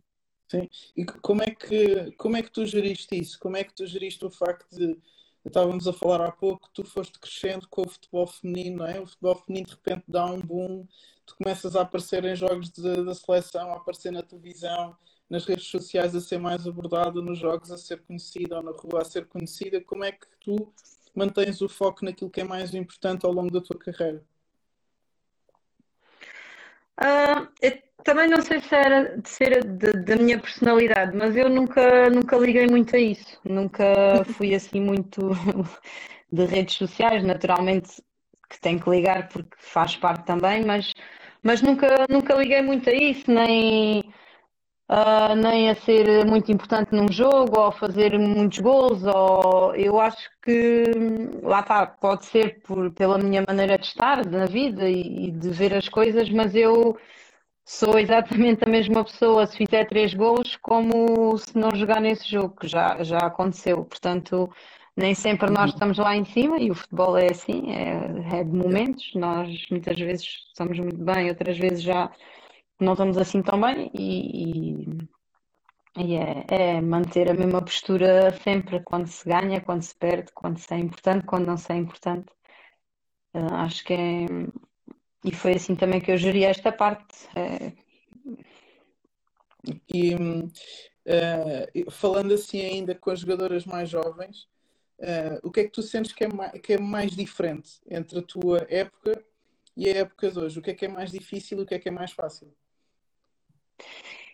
[0.48, 0.70] Sim.
[0.96, 3.38] E como é que, como é que tu geriste isso?
[3.38, 4.98] Como é que tu geriste o facto de.
[5.44, 9.00] Estávamos a falar há pouco, tu foste crescendo com o futebol feminino, não é?
[9.00, 10.88] O futebol feminino de repente dá um boom,
[11.26, 14.98] tu começas a aparecer em jogos da seleção, a aparecer na televisão,
[15.30, 19.02] nas redes sociais a ser mais abordado, nos jogos a ser conhecida ou na rua
[19.02, 19.80] a ser conhecida.
[19.82, 20.74] Como é que tu
[21.16, 24.24] mantens o foco naquilo que é mais importante ao longo da tua carreira?
[27.02, 27.48] Uh,
[28.04, 32.68] também não sei se era de ser da minha personalidade, mas eu nunca, nunca liguei
[32.68, 33.40] muito a isso.
[33.44, 35.32] Nunca fui assim muito
[36.32, 38.02] de redes sociais, naturalmente
[38.48, 40.94] que tenho que ligar porque faz parte também, mas,
[41.42, 44.04] mas nunca, nunca liguei muito a isso, nem
[44.90, 49.04] uh, nem a ser muito importante num jogo ou a fazer muitos gols.
[49.04, 49.76] Ou...
[49.76, 50.84] Eu acho que
[51.44, 55.50] lá está, pode ser por, pela minha maneira de estar na vida e, e de
[55.50, 56.98] ver as coisas, mas eu
[57.66, 62.56] sou exatamente a mesma pessoa se fizer três gols como se não jogar nesse jogo,
[62.60, 63.84] que já, já aconteceu.
[63.86, 64.50] Portanto,
[64.96, 65.74] nem sempre nós uhum.
[65.76, 69.14] estamos lá em cima e o futebol é assim, é, é de momentos.
[69.16, 72.12] Nós muitas vezes estamos muito bem, outras vezes já
[72.80, 74.86] não estamos assim tão bem e,
[75.98, 80.58] e, é, é, manter a mesma postura sempre quando se ganha, quando se perde, quando
[80.60, 82.28] se é importante, quando não se é importante.
[83.34, 84.26] Uh, acho que é.
[85.24, 87.28] E foi assim também que eu geri esta parte.
[87.36, 87.74] É...
[89.94, 94.48] E uh, falando assim ainda com as jogadoras mais jovens,
[95.00, 98.20] uh, o que é que tu sentes que é, mais, que é mais diferente entre
[98.20, 99.24] a tua época
[99.76, 100.60] e a época de hoje?
[100.60, 102.54] O que é que é mais difícil e o que é que é mais fácil?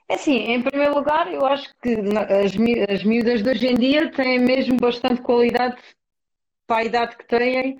[0.08, 2.54] É assim, em primeiro lugar, eu acho que as,
[2.96, 5.78] as miúdas de hoje em dia têm mesmo bastante qualidade
[6.68, 7.78] para a idade que têm,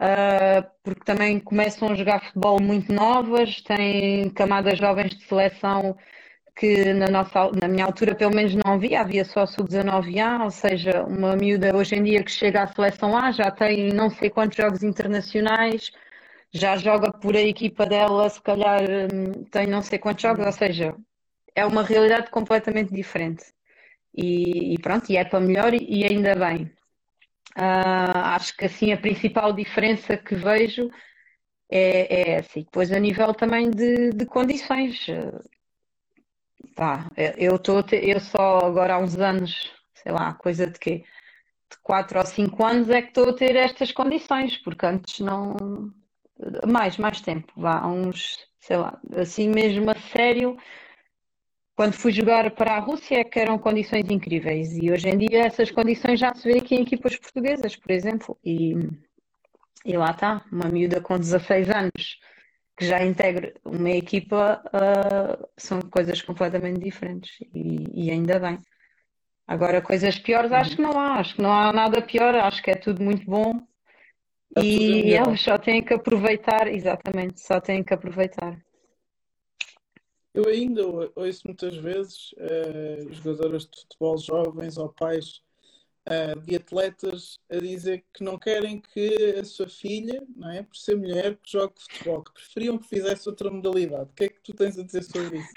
[0.00, 5.96] uh, porque também começam a jogar futebol muito novas, têm camadas jovens de seleção
[6.54, 11.04] que na, nossa, na minha altura pelo menos não havia, havia só sub-19A, ou seja,
[11.04, 14.56] uma miúda hoje em dia que chega à seleção A já tem não sei quantos
[14.56, 15.90] jogos internacionais,
[16.52, 20.52] já joga por a equipa dela, se calhar hum, tem não sei quantos jogos, ou
[20.52, 20.94] seja,
[21.54, 23.44] é uma realidade completamente diferente.
[24.14, 26.70] E, e pronto, e é para melhor e, ainda bem.
[27.56, 30.90] Uh, acho que assim a principal diferença que vejo
[31.70, 32.62] é, é assim.
[32.62, 35.06] Depois a nível também de, de condições.
[36.76, 41.04] Pá, eu estou eu só agora há uns anos, sei lá, coisa de quê?
[41.70, 45.54] De 4 ou 5 anos é que estou a ter estas condições, porque antes não,
[46.66, 50.56] mais, mais tempo, vá, uns, sei lá, assim mesmo a sério.
[51.74, 54.76] Quando fui jogar para a Rússia, que eram condições incríveis.
[54.76, 58.38] E hoje em dia essas condições já se vê aqui em equipas portuguesas, por exemplo.
[58.44, 58.74] E,
[59.84, 62.20] e lá está, uma miúda com 16 anos
[62.76, 67.38] que já integra uma equipa, uh, são coisas completamente diferentes.
[67.54, 68.58] E, e, ainda bem.
[69.46, 71.18] Agora, coisas piores, acho que não há.
[71.18, 72.34] Acho que não há nada pior.
[72.34, 73.60] Acho que é tudo muito bom.
[74.60, 78.60] E eles só têm que aproveitar, exatamente, só têm que aproveitar.
[80.34, 80.82] Eu ainda
[81.14, 85.42] ouço muitas vezes uh, jogadoras de futebol jovens ou pais
[86.08, 90.76] uh, de atletas a dizer que não querem que a sua filha, não é, por
[90.76, 94.10] ser mulher, que jogue futebol, que preferiam que fizesse outra modalidade.
[94.10, 95.52] O que é que tu tens a dizer sobre isso?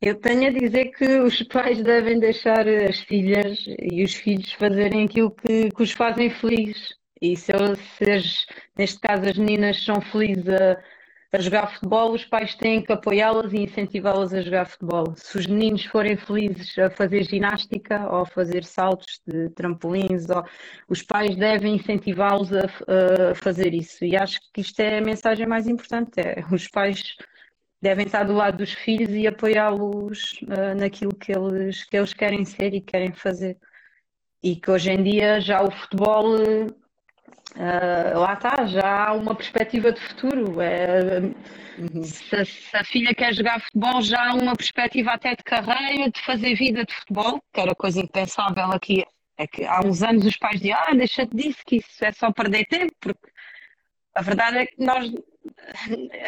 [0.00, 5.04] Eu tenho a dizer que os pais devem deixar as filhas e os filhos fazerem
[5.04, 6.96] aquilo que, que os fazem felizes.
[7.20, 10.80] E se, as, neste caso as meninas são felizes a,
[11.32, 15.14] a jogar futebol, os pais têm que apoiá-las e incentivá-las a jogar futebol.
[15.16, 20.44] Se os meninos forem felizes a fazer ginástica ou a fazer saltos de trampolins, ou,
[20.88, 24.04] os pais devem incentivá-los a, a, fazer isso.
[24.04, 27.16] E acho que isto é a mensagem mais importante: é, os pais
[27.80, 32.44] devem estar do lado dos filhos e apoiá-los uh, naquilo que eles, que eles querem
[32.44, 33.56] ser e querem fazer.
[34.42, 36.36] e que hoje em dia já o futebol
[37.56, 40.60] Uh, lá está, já há uma perspectiva de futuro.
[40.60, 41.20] É,
[41.78, 42.04] uhum.
[42.04, 46.20] se, se, a filha quer jogar futebol, já há uma perspectiva até de carreira, de
[46.22, 49.04] fazer vida de futebol, que era coisa impensável aqui.
[49.36, 52.30] É que há uns anos os pais diziam, ah, deixa-te disso, que isso é só
[52.32, 53.28] perder tempo, porque
[54.18, 55.12] a verdade é que nós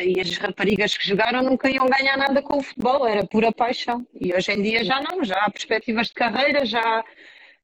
[0.01, 4.07] e as raparigas que jogaram nunca iam ganhar nada com o futebol, era pura paixão.
[4.15, 7.05] E hoje em dia já não, já há perspectivas de carreira, já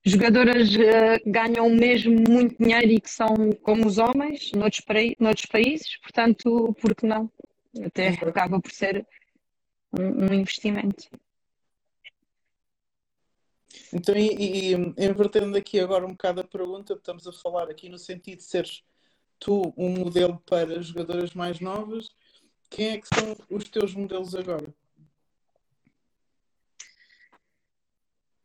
[0.04, 4.84] jogadoras uh, ganham mesmo muito dinheiro e que são como os homens noutros,
[5.20, 7.30] noutros países, portanto, por que não?
[7.84, 9.06] Até acaba por ser
[9.96, 11.08] um, um investimento.
[13.92, 17.98] Então, e, e, invertendo aqui agora um bocado a pergunta, estamos a falar aqui no
[17.98, 18.82] sentido de seres
[19.38, 22.11] tu um modelo para jogadoras mais novas,
[22.70, 24.75] quem é que são os teus modelos agora?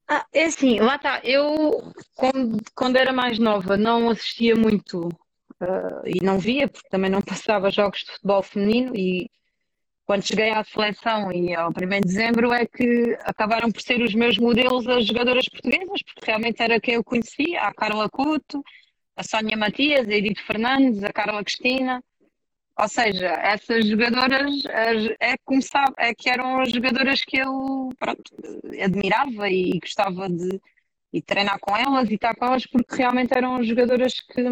[0.08, 1.22] Ah, é assim, lá está.
[1.24, 7.10] Eu, quando, quando era mais nova, não assistia muito uh, e não via, porque também
[7.10, 8.94] não passava jogos de futebol feminino.
[8.94, 9.30] E
[10.06, 14.14] quando cheguei à seleção e ao 1 de dezembro, é que acabaram por ser os
[14.14, 18.62] meus modelos as jogadoras portuguesas, porque realmente era quem eu conhecia: a Carla Couto,
[19.16, 22.04] a Sónia Matias, a Edith Fernandes, a Carla Cristina.
[22.80, 24.64] Ou seja, essas jogadoras
[25.20, 28.24] é, começava, é que eram as jogadoras que eu pronto,
[28.82, 30.60] admirava e gostava de
[31.14, 34.44] e treinar com elas e estar com elas porque realmente eram jogadoras que,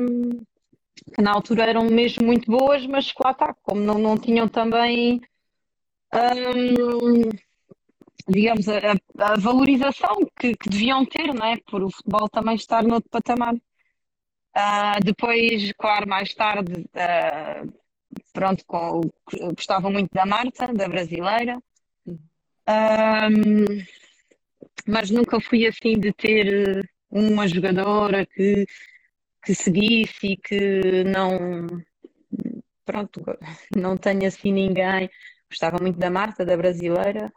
[1.15, 5.21] que na altura eram mesmo muito boas, mas lá está, como não, não tinham também
[6.13, 7.29] hum,
[8.27, 11.57] digamos, a, a valorização que, que, deviam ter, não é?
[11.57, 13.55] Por o futebol também estar no outro patamar.
[14.55, 17.73] Uh, depois, claro, mais tarde, uh,
[18.33, 19.01] pronto, com,
[19.55, 21.61] gostava muito da Marta, da brasileira.
[22.07, 23.83] Um,
[24.87, 28.65] mas nunca fui assim de ter uma jogadora que,
[29.43, 31.67] que seguisse e que não
[32.85, 33.21] pronto,
[33.75, 35.09] não tenho assim ninguém.
[35.49, 37.31] Gostava muito da Marta, da brasileira,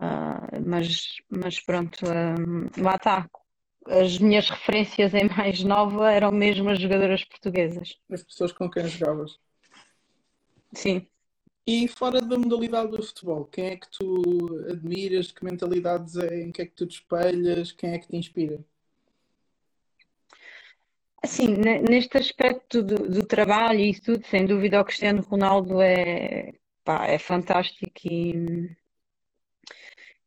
[0.00, 3.28] uh, mas, mas pronto, uh, lá está.
[3.86, 7.98] As minhas referências em mais nova eram mesmo as jogadoras portuguesas.
[8.10, 9.38] As pessoas com quem jogavas.
[10.72, 11.06] Sim.
[11.66, 15.30] E fora da modalidade do futebol, quem é que tu admiras?
[15.30, 16.40] Que mentalidades é?
[16.40, 17.72] Em que é que tu te espelhas?
[17.72, 18.58] Quem é que te inspira?
[21.22, 21.48] Assim,
[21.90, 27.18] neste aspecto do, do trabalho e tudo, sem dúvida o Cristiano Ronaldo é, pá, é
[27.18, 28.70] fantástico e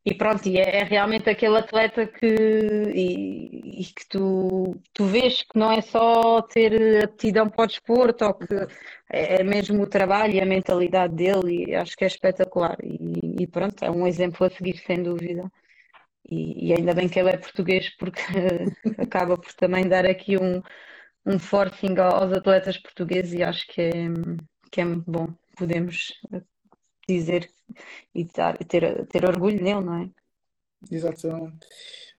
[0.03, 5.43] e pronto, e é, é realmente aquele atleta que, e, e, que tu, tu vês
[5.43, 8.55] que não é só ter aptidão para o desporto, ou que
[9.11, 12.77] é, é mesmo o trabalho e a mentalidade dele, e acho que é espetacular.
[12.83, 15.51] E, e pronto, é um exemplo a seguir, sem dúvida.
[16.29, 18.21] E, e ainda bem que ele é português, porque
[18.97, 20.61] acaba por também dar aqui um,
[21.25, 23.93] um forcing aos atletas portugueses, e acho que é,
[24.71, 25.27] que é muito bom.
[25.57, 26.13] Podemos
[27.13, 27.51] dizer
[28.13, 30.09] e ter, ter orgulho nele, não é?
[30.89, 31.67] Exatamente.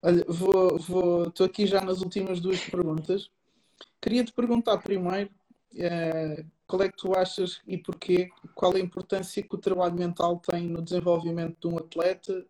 [0.02, 3.30] Olha, vou, vou, estou aqui já nas últimas duas perguntas.
[4.00, 5.30] Queria te perguntar primeiro
[5.76, 10.38] eh, qual é que tu achas e porquê, qual a importância que o trabalho mental
[10.38, 12.44] tem no desenvolvimento de um atleta,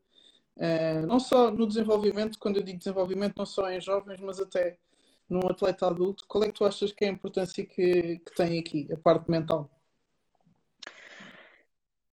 [0.57, 4.79] eh, não só no desenvolvimento, quando eu digo desenvolvimento, não só em jovens, mas até
[5.29, 8.59] num atleta adulto, qual é que tu achas que é a importância que, que tem
[8.59, 9.71] aqui, a parte mental?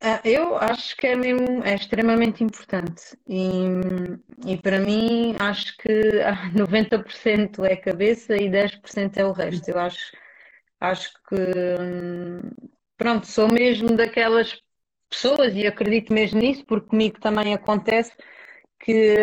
[0.01, 3.65] Ah, eu acho que é mesmo, é extremamente importante e,
[4.47, 5.89] e para mim acho que
[6.55, 9.67] 90% é cabeça e 10% é o resto.
[9.69, 10.12] Eu acho,
[10.79, 11.35] acho que
[12.97, 14.62] pronto, sou mesmo daquelas
[15.09, 18.13] pessoas e acredito mesmo nisso, porque comigo também acontece
[18.79, 19.15] que,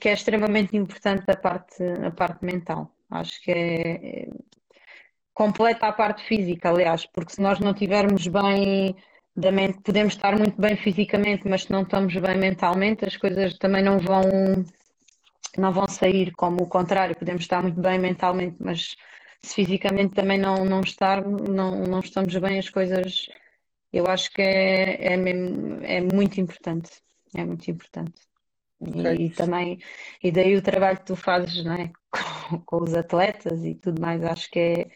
[0.00, 2.90] que é extremamente importante a parte, a parte mental.
[3.10, 4.28] Acho que é, é
[5.32, 8.96] completa a parte física, aliás, porque se nós não tivermos bem
[9.36, 13.56] da mente, podemos estar muito bem fisicamente, mas se não estamos bem mentalmente, as coisas
[13.58, 14.22] também não vão
[15.58, 18.94] não vão sair como o contrário, podemos estar muito bem mentalmente, mas
[19.42, 23.26] se fisicamente também não, não estar, não, não estamos bem, as coisas
[23.92, 26.90] eu acho que é, é, mesmo, é muito importante.
[27.34, 28.20] É muito importante.
[28.78, 29.16] Okay.
[29.16, 29.78] E, e, também,
[30.22, 31.90] e daí o trabalho que tu fazes não é?
[32.50, 34.90] com, com os atletas e tudo mais, acho que é,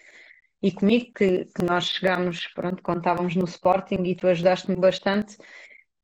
[0.63, 5.37] e comigo, que, que nós chegámos, pronto, quando estávamos no Sporting e tu ajudaste-me bastante,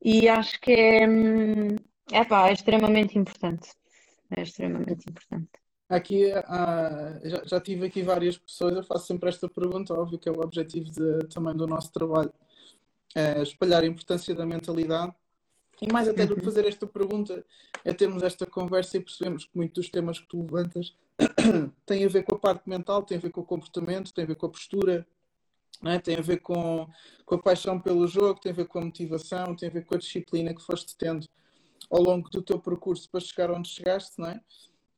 [0.02, 1.76] e acho que é, hum,
[2.12, 3.70] é, extremamente importante.
[4.36, 5.50] É extremamente importante.
[5.88, 10.28] Aqui ah, já, já, tive aqui várias pessoas, eu faço sempre esta pergunta, óbvio que
[10.28, 12.32] é o objetivo de, também do nosso trabalho,
[13.14, 15.14] é espalhar a importância da mentalidade.
[15.80, 16.44] E mais até do que uhum.
[16.44, 17.44] fazer esta pergunta,
[17.84, 20.94] é termos esta conversa e percebemos que muitos dos temas que tu levantas
[21.84, 24.28] têm a ver com a parte mental, têm a ver com o comportamento, têm a
[24.28, 25.06] ver com a postura,
[25.84, 25.98] é?
[25.98, 26.88] tem a ver com,
[27.26, 29.94] com a paixão pelo jogo, tem a ver com a motivação, tem a ver com
[29.94, 31.28] a disciplina que foste tendo
[31.90, 34.40] ao longo do teu percurso para chegar onde chegaste, não é?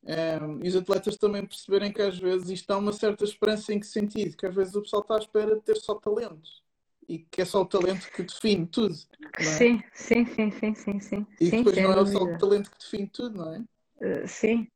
[0.01, 3.79] Um, e os atletas também perceberem que às vezes isto dá uma certa esperança em
[3.81, 4.37] que sentido?
[4.37, 6.49] Que às vezes o pessoal está à espera de ter só talento
[7.09, 8.95] e que é só o talento que define tudo.
[9.39, 9.43] É?
[9.43, 11.27] Sim, sim, sim, sim, sim, sim.
[11.41, 13.59] E sim, depois não é só o talento que define tudo, não é?
[14.05, 14.67] Uh, sim.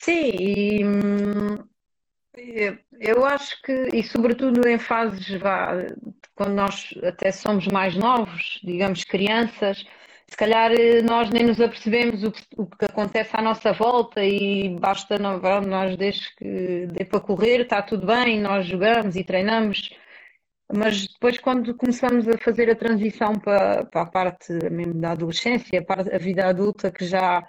[0.00, 1.58] Sim, e hum,
[2.98, 5.72] eu acho que, e sobretudo em fases, vá,
[6.34, 9.84] quando nós até somos mais novos, digamos crianças,
[10.26, 14.24] se calhar eh, nós nem nos apercebemos o que, o que acontece à nossa volta
[14.24, 19.24] e basta não, nós desde que dê para correr está tudo bem, nós jogamos e
[19.24, 19.90] treinamos,
[20.74, 25.82] mas depois quando começamos a fazer a transição para, para a parte mesmo da adolescência,
[25.84, 27.46] para a vida adulta que já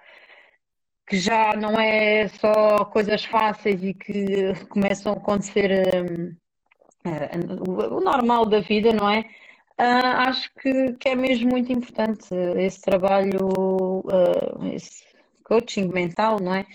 [1.07, 5.69] que já não é só coisas fáceis e que começam a acontecer
[6.09, 6.35] um,
[7.97, 9.21] o normal da vida, não é?
[9.79, 15.03] Uh, acho que, que, é mesmo muito importante esse trabalho, uh, esse
[15.43, 16.65] coaching mental, não é?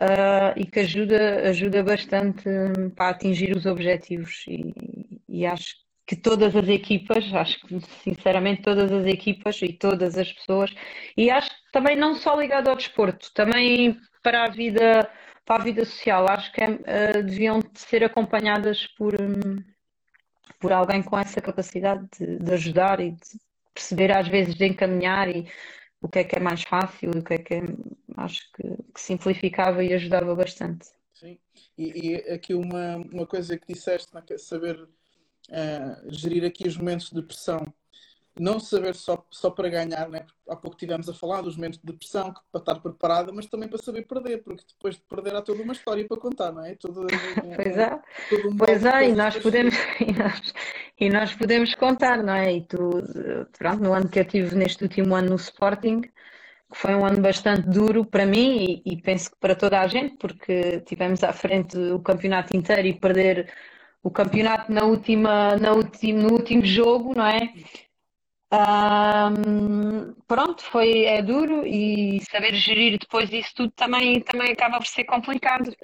[0.00, 4.74] Uh, e que ajuda, ajuda bastante hum, para atingir os objetivos e,
[5.28, 5.76] e, acho
[6.06, 10.72] que todas as equipas, acho que sinceramente todas as equipas e todas as pessoas,
[11.16, 15.10] e acho que também não só ligado ao desporto, também para a vida,
[15.44, 19.62] para a vida social, acho que é, deviam ser acompanhadas por, um,
[20.60, 23.40] por alguém com essa capacidade de, de, ajudar e de
[23.74, 25.50] perceber às vezes de encaminhar e
[26.00, 27.62] o que é que é mais fácil o que é que é,
[28.16, 28.62] acho que,
[28.94, 30.86] que simplificava e ajudava bastante.
[31.14, 31.38] Sim,
[31.76, 34.38] e, e aqui uma, uma coisa que disseste, é?
[34.38, 34.88] saber
[35.50, 37.66] uh, gerir aqui os momentos de pressão
[38.38, 40.24] não saber só, só para ganhar, né?
[40.48, 43.68] há pouco tivemos a falar dos momentos de depressão, que, para estar preparada, mas também
[43.68, 46.74] para saber perder, porque depois de perder há toda uma história para contar, não é?
[46.76, 47.06] Todo,
[47.56, 48.00] pois é,
[48.46, 50.54] um pois é, e nós podemos e nós,
[51.00, 52.52] e nós podemos contar, não é?
[52.52, 53.02] E tu,
[53.58, 56.12] pronto, no ano que eu tive neste último ano no Sporting, que
[56.74, 60.16] foi um ano bastante duro para mim e, e penso que para toda a gente,
[60.16, 63.50] porque tivemos à frente o campeonato inteiro e perder
[64.06, 67.52] o campeonato na última, na último, no último jogo, não é?
[68.52, 74.86] Um, pronto, foi, é duro e saber gerir depois isso tudo também, também acaba por
[74.86, 75.74] ser complicado.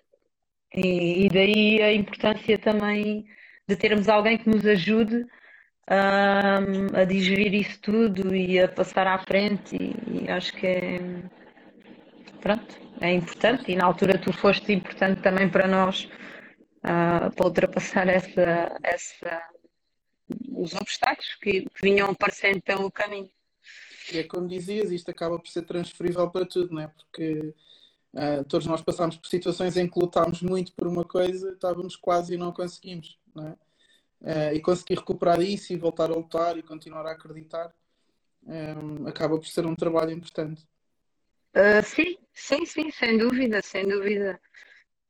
[0.73, 3.27] E, e daí a importância também
[3.69, 5.27] de termos alguém que nos ajude
[5.91, 11.01] um, a digerir isso tudo e a passar à frente e, e, acho que é
[12.41, 16.09] pronto, é importante e na altura tu foste importante também para nós
[16.85, 19.43] uh, para ultrapassar essa, essa
[20.51, 23.31] os obstáculos que, que vinham aparecendo pelo caminho.
[24.13, 26.89] E é como dizias, isto acaba por ser transferível para tudo, não é?
[26.89, 27.55] Porque
[28.15, 32.35] uh, todos nós passámos por situações em que lutámos muito por uma coisa, estávamos quase
[32.35, 33.57] e não conseguimos, não é?
[34.23, 37.73] Uh, e conseguir recuperar isso e voltar a lutar e continuar a acreditar
[38.45, 40.67] um, acaba por ser um trabalho importante.
[41.55, 44.41] Uh, sim, sim, sim, sem dúvida, sem dúvida.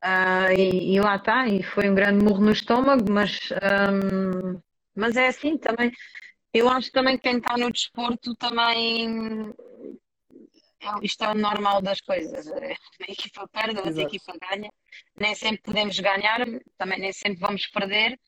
[0.05, 4.61] Uh, e, e, lá está, e foi um grande murro no estômago, mas um,
[4.95, 5.93] mas é assim também.
[6.53, 9.55] Eu acho também que quem está no desporto também.
[10.81, 12.47] É, isto é o normal das coisas.
[12.49, 14.71] A equipa perde, a outra equipa ganha.
[15.19, 16.41] Nem sempre podemos ganhar,
[16.77, 18.19] também nem sempre vamos perder.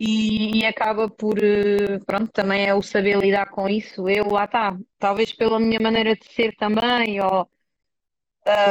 [0.00, 4.08] E, e, acaba por, eh, pronto, também é o saber lidar com isso.
[4.08, 7.46] Eu lá está, talvez pela minha maneira de ser também, ou uh,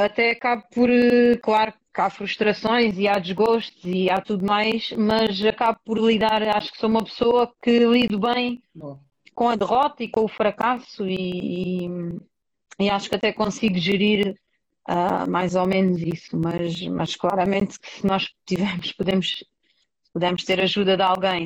[0.06, 4.92] até acabo por, uh, claro, que há frustrações e há desgostos e há tudo mais,
[4.98, 9.00] mas acabo por lidar, acho que sou uma pessoa que lido bem Bom.
[9.36, 11.90] com a derrota e com o fracasso e, e,
[12.80, 14.36] e acho que até consigo gerir
[14.90, 19.44] uh, mais ou menos isso, mas, mas claramente que se nós tivermos, podemos,
[20.14, 21.46] podemos ter ajuda de alguém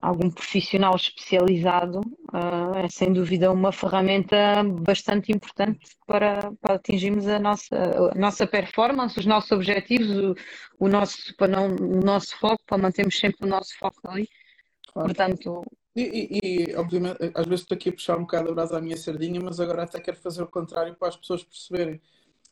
[0.00, 2.00] algum profissional especializado
[2.32, 7.76] uh, é sem dúvida uma ferramenta bastante importante para, para atingirmos a nossa,
[8.12, 10.34] a nossa performance, os nossos objetivos, o,
[10.80, 14.28] o, nosso, para não, o nosso foco, para mantermos sempre o nosso foco ali.
[14.92, 15.08] Claro.
[15.08, 15.62] Portanto.
[15.94, 18.80] E, e, e, obviamente, às vezes estou aqui a puxar um bocado a brasa à
[18.80, 22.00] minha sardinha, mas agora até quero fazer o contrário para as pessoas perceberem.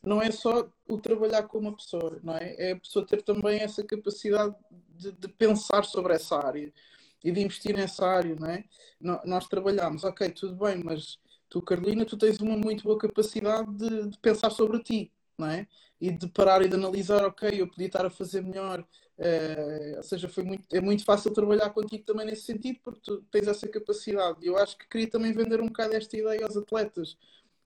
[0.03, 2.55] Não é só o trabalhar com uma pessoa, não é?
[2.57, 4.55] É a pessoa ter também essa capacidade
[4.95, 6.71] de, de pensar sobre essa área
[7.23, 8.63] e de investir nessa área, não é?
[8.99, 11.19] Nós trabalhamos, ok, tudo bem, mas
[11.49, 15.67] tu, Carolina, tu tens uma muito boa capacidade de, de pensar sobre ti, não é?
[15.99, 18.85] E de parar e de analisar, ok, eu podia estar a fazer melhor.
[19.17, 23.21] Uh, ou seja, foi muito, é muito fácil trabalhar contigo também nesse sentido, porque tu
[23.31, 24.45] tens essa capacidade.
[24.45, 27.17] Eu acho que queria também vender um bocado esta ideia aos atletas,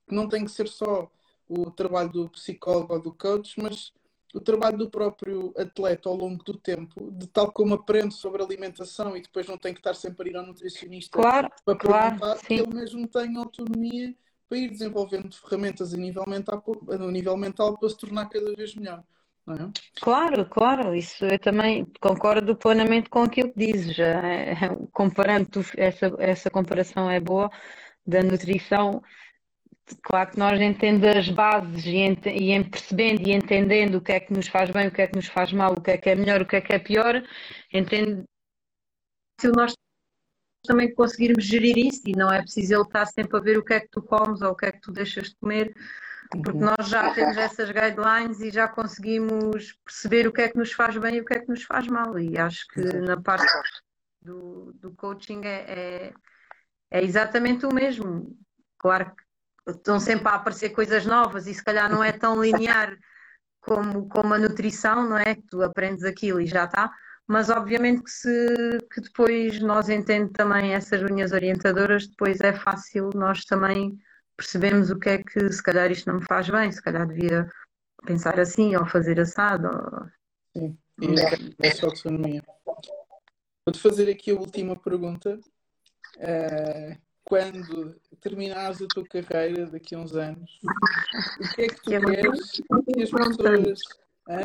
[0.07, 1.09] que não tem que ser só
[1.47, 3.93] o trabalho do psicólogo ou do coach, mas
[4.35, 9.15] o trabalho do próprio atleta ao longo do tempo, de tal como aprende sobre alimentação
[9.15, 12.45] e depois não tem que estar sempre a ir ao nutricionista claro, para claro, perguntar,
[12.45, 14.13] que ele mesmo tem autonomia
[14.49, 18.75] para ir desenvolvendo ferramentas a nível mental, a nível mental para se tornar cada vez
[18.75, 19.03] melhor.
[19.47, 19.69] É?
[20.01, 23.97] Claro, claro, isso eu também concordo plenamente com aquilo que dizes.
[23.99, 24.55] É,
[24.91, 27.49] comparando, essa, essa comparação é boa
[28.05, 29.01] da nutrição
[30.01, 34.13] Claro que nós entendendo as bases e, ent e em percebendo e entendendo o que
[34.13, 35.97] é que nos faz bem, o que é que nos faz mal, o que é
[35.97, 37.23] que é melhor, o que é que é pior,
[37.71, 38.23] entendo
[39.39, 39.73] se nós
[40.65, 43.73] também conseguirmos gerir isso e não é preciso ele estar sempre a ver o que
[43.73, 45.75] é que tu comes ou o que é que tu deixas de comer,
[46.31, 46.65] porque uhum.
[46.75, 50.97] nós já temos essas guidelines e já conseguimos perceber o que é que nos faz
[50.97, 52.17] bem e o que é que nos faz mal.
[52.17, 53.45] E acho que na parte
[54.21, 56.13] do, do coaching é, é,
[56.89, 58.35] é exatamente o mesmo.
[58.79, 59.24] Claro que
[59.67, 62.95] estão sempre a aparecer coisas novas e se calhar não é tão linear
[63.59, 65.35] como, como a nutrição, não é?
[65.35, 66.91] Que tu aprendes aquilo e já está.
[67.27, 73.09] Mas obviamente que se que depois nós entendemos também essas linhas orientadoras, depois é fácil
[73.15, 73.97] nós também
[74.37, 77.49] percebemos o que é que se calhar isto não me faz bem, se calhar devia
[78.05, 79.67] pensar assim ou fazer assado.
[79.67, 80.07] Ou...
[80.55, 82.43] Sim, e é essa autonomia.
[83.65, 85.39] Vou-te fazer aqui a última pergunta.
[86.17, 90.59] Uh, quando terminares a tua carreira daqui a uns anos,
[91.41, 93.79] o que é que tu queres que as pessoas.
[94.29, 94.43] Hã?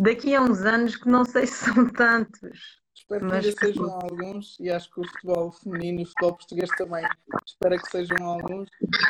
[0.00, 2.78] Daqui a uns anos que não sei se são tantos.
[2.94, 6.68] Espero que ainda sejam alguns e acho que o futebol feminino e o futebol português
[6.76, 7.08] também.
[7.46, 8.68] Espero que sejam alguns.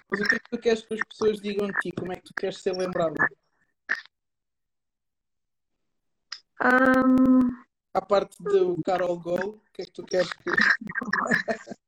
[0.08, 1.90] Mas o que é que tu queres que as pessoas digam de ti?
[1.92, 3.16] Como é que tu queres ser lembrado?
[6.62, 7.66] Um...
[7.92, 10.50] À parte do Carol Gol, o que é que tu queres que.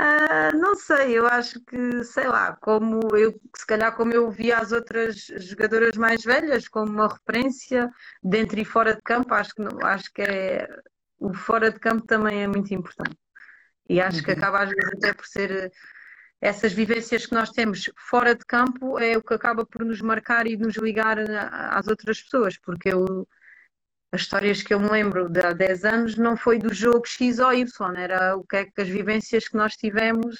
[0.00, 4.58] Uh, não sei, eu acho que, sei lá, como eu, se calhar como eu via
[4.58, 7.88] as outras jogadoras mais velhas, como uma referência
[8.22, 10.66] dentro e fora de campo, acho que, acho que é,
[11.18, 13.16] o fora de campo também é muito importante.
[13.88, 14.24] E acho uhum.
[14.24, 15.70] que acaba às vezes até por ser
[16.40, 20.46] essas vivências que nós temos fora de campo é o que acaba por nos marcar
[20.48, 23.28] e nos ligar às outras pessoas, porque eu
[24.12, 27.38] as histórias que eu me lembro de há 10 anos não foi do jogo X
[27.38, 30.36] ou Y, era o que é que as vivências que nós tivemos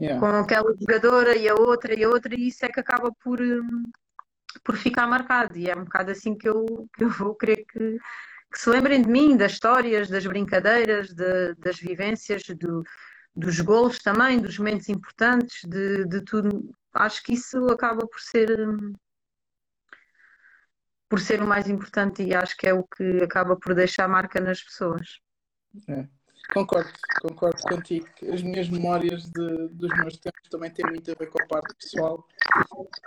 [0.00, 0.20] yeah.
[0.20, 3.40] com aquela jogadora e a outra e a outra, e isso é que acaba por,
[3.40, 3.82] hum,
[4.62, 5.58] por ficar marcado.
[5.58, 7.98] E é um bocado assim que eu, que eu vou querer que,
[8.52, 12.84] que se lembrem de mim, das histórias, das brincadeiras, de, das vivências, do,
[13.34, 16.70] dos golos também, dos momentos importantes, de, de tudo.
[16.94, 18.92] Acho que isso acaba por ser hum,
[21.08, 24.40] por ser o mais importante e acho que é o que acaba por deixar marca
[24.40, 25.20] nas pessoas.
[25.88, 26.06] É.
[26.52, 26.90] Concordo,
[27.20, 28.06] concordo contigo.
[28.32, 31.74] As minhas memórias de, dos meus tempos também têm muito a ver com a parte
[31.74, 32.26] pessoal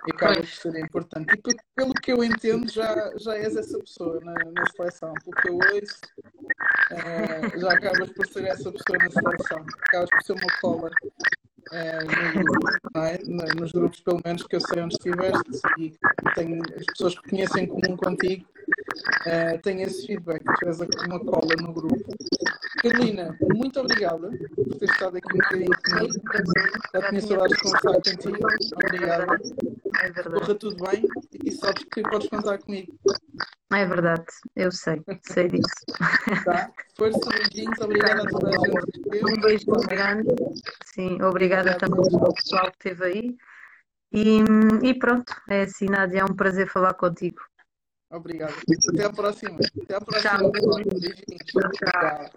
[0.08, 1.34] e acaba por ser importante.
[1.34, 5.14] E pelo que eu entendo, já, já és essa pessoa na, na seleção.
[5.24, 6.02] Pelo que eu ouço,
[6.92, 9.66] uh, já acabas por ser essa pessoa na seleção.
[9.88, 10.92] Acabas por ser uma cola
[11.72, 12.04] é,
[13.26, 13.54] no, é?
[13.60, 15.94] nos grupos, pelo menos que eu sei onde estiveste, e
[16.36, 18.46] tenho, as pessoas que conhecem em comum contigo
[19.26, 21.96] é, têm esse feedback, tu és uma cola no grupo.
[22.82, 26.14] Carolina, muito obrigada por ter estado aqui um bocadinho comigo.
[26.94, 28.48] Já tinha saudades de conversar contigo.
[28.74, 29.26] Obrigada.
[30.02, 30.40] É verdade.
[30.40, 31.04] Corra tudo bem
[31.46, 32.94] e sabes que podes contar comigo.
[33.74, 35.74] É verdade, eu sei, sei disso.
[36.44, 36.70] Tá.
[36.98, 39.38] Força, beijinhos, obrigada a toda a gente.
[39.38, 40.28] Um beijo grande,
[40.86, 43.38] sim, obrigada também ao pessoal que esteve aí.
[44.12, 44.40] E,
[44.84, 47.42] e pronto, é assim, Nádia, é um prazer falar contigo.
[48.12, 48.54] Obrigado.
[48.90, 49.58] Até a próxima.
[49.84, 50.38] Até a próxima.
[50.38, 50.52] Tchau.
[51.72, 52.30] Tchau.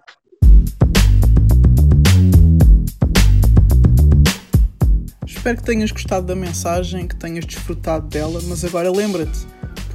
[5.25, 9.45] Espero que tenhas gostado da mensagem, que tenhas desfrutado dela, mas agora lembra-te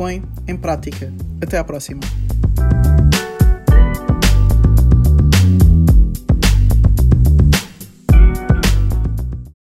[0.01, 1.13] põe em prática.
[1.43, 2.01] Até à próxima!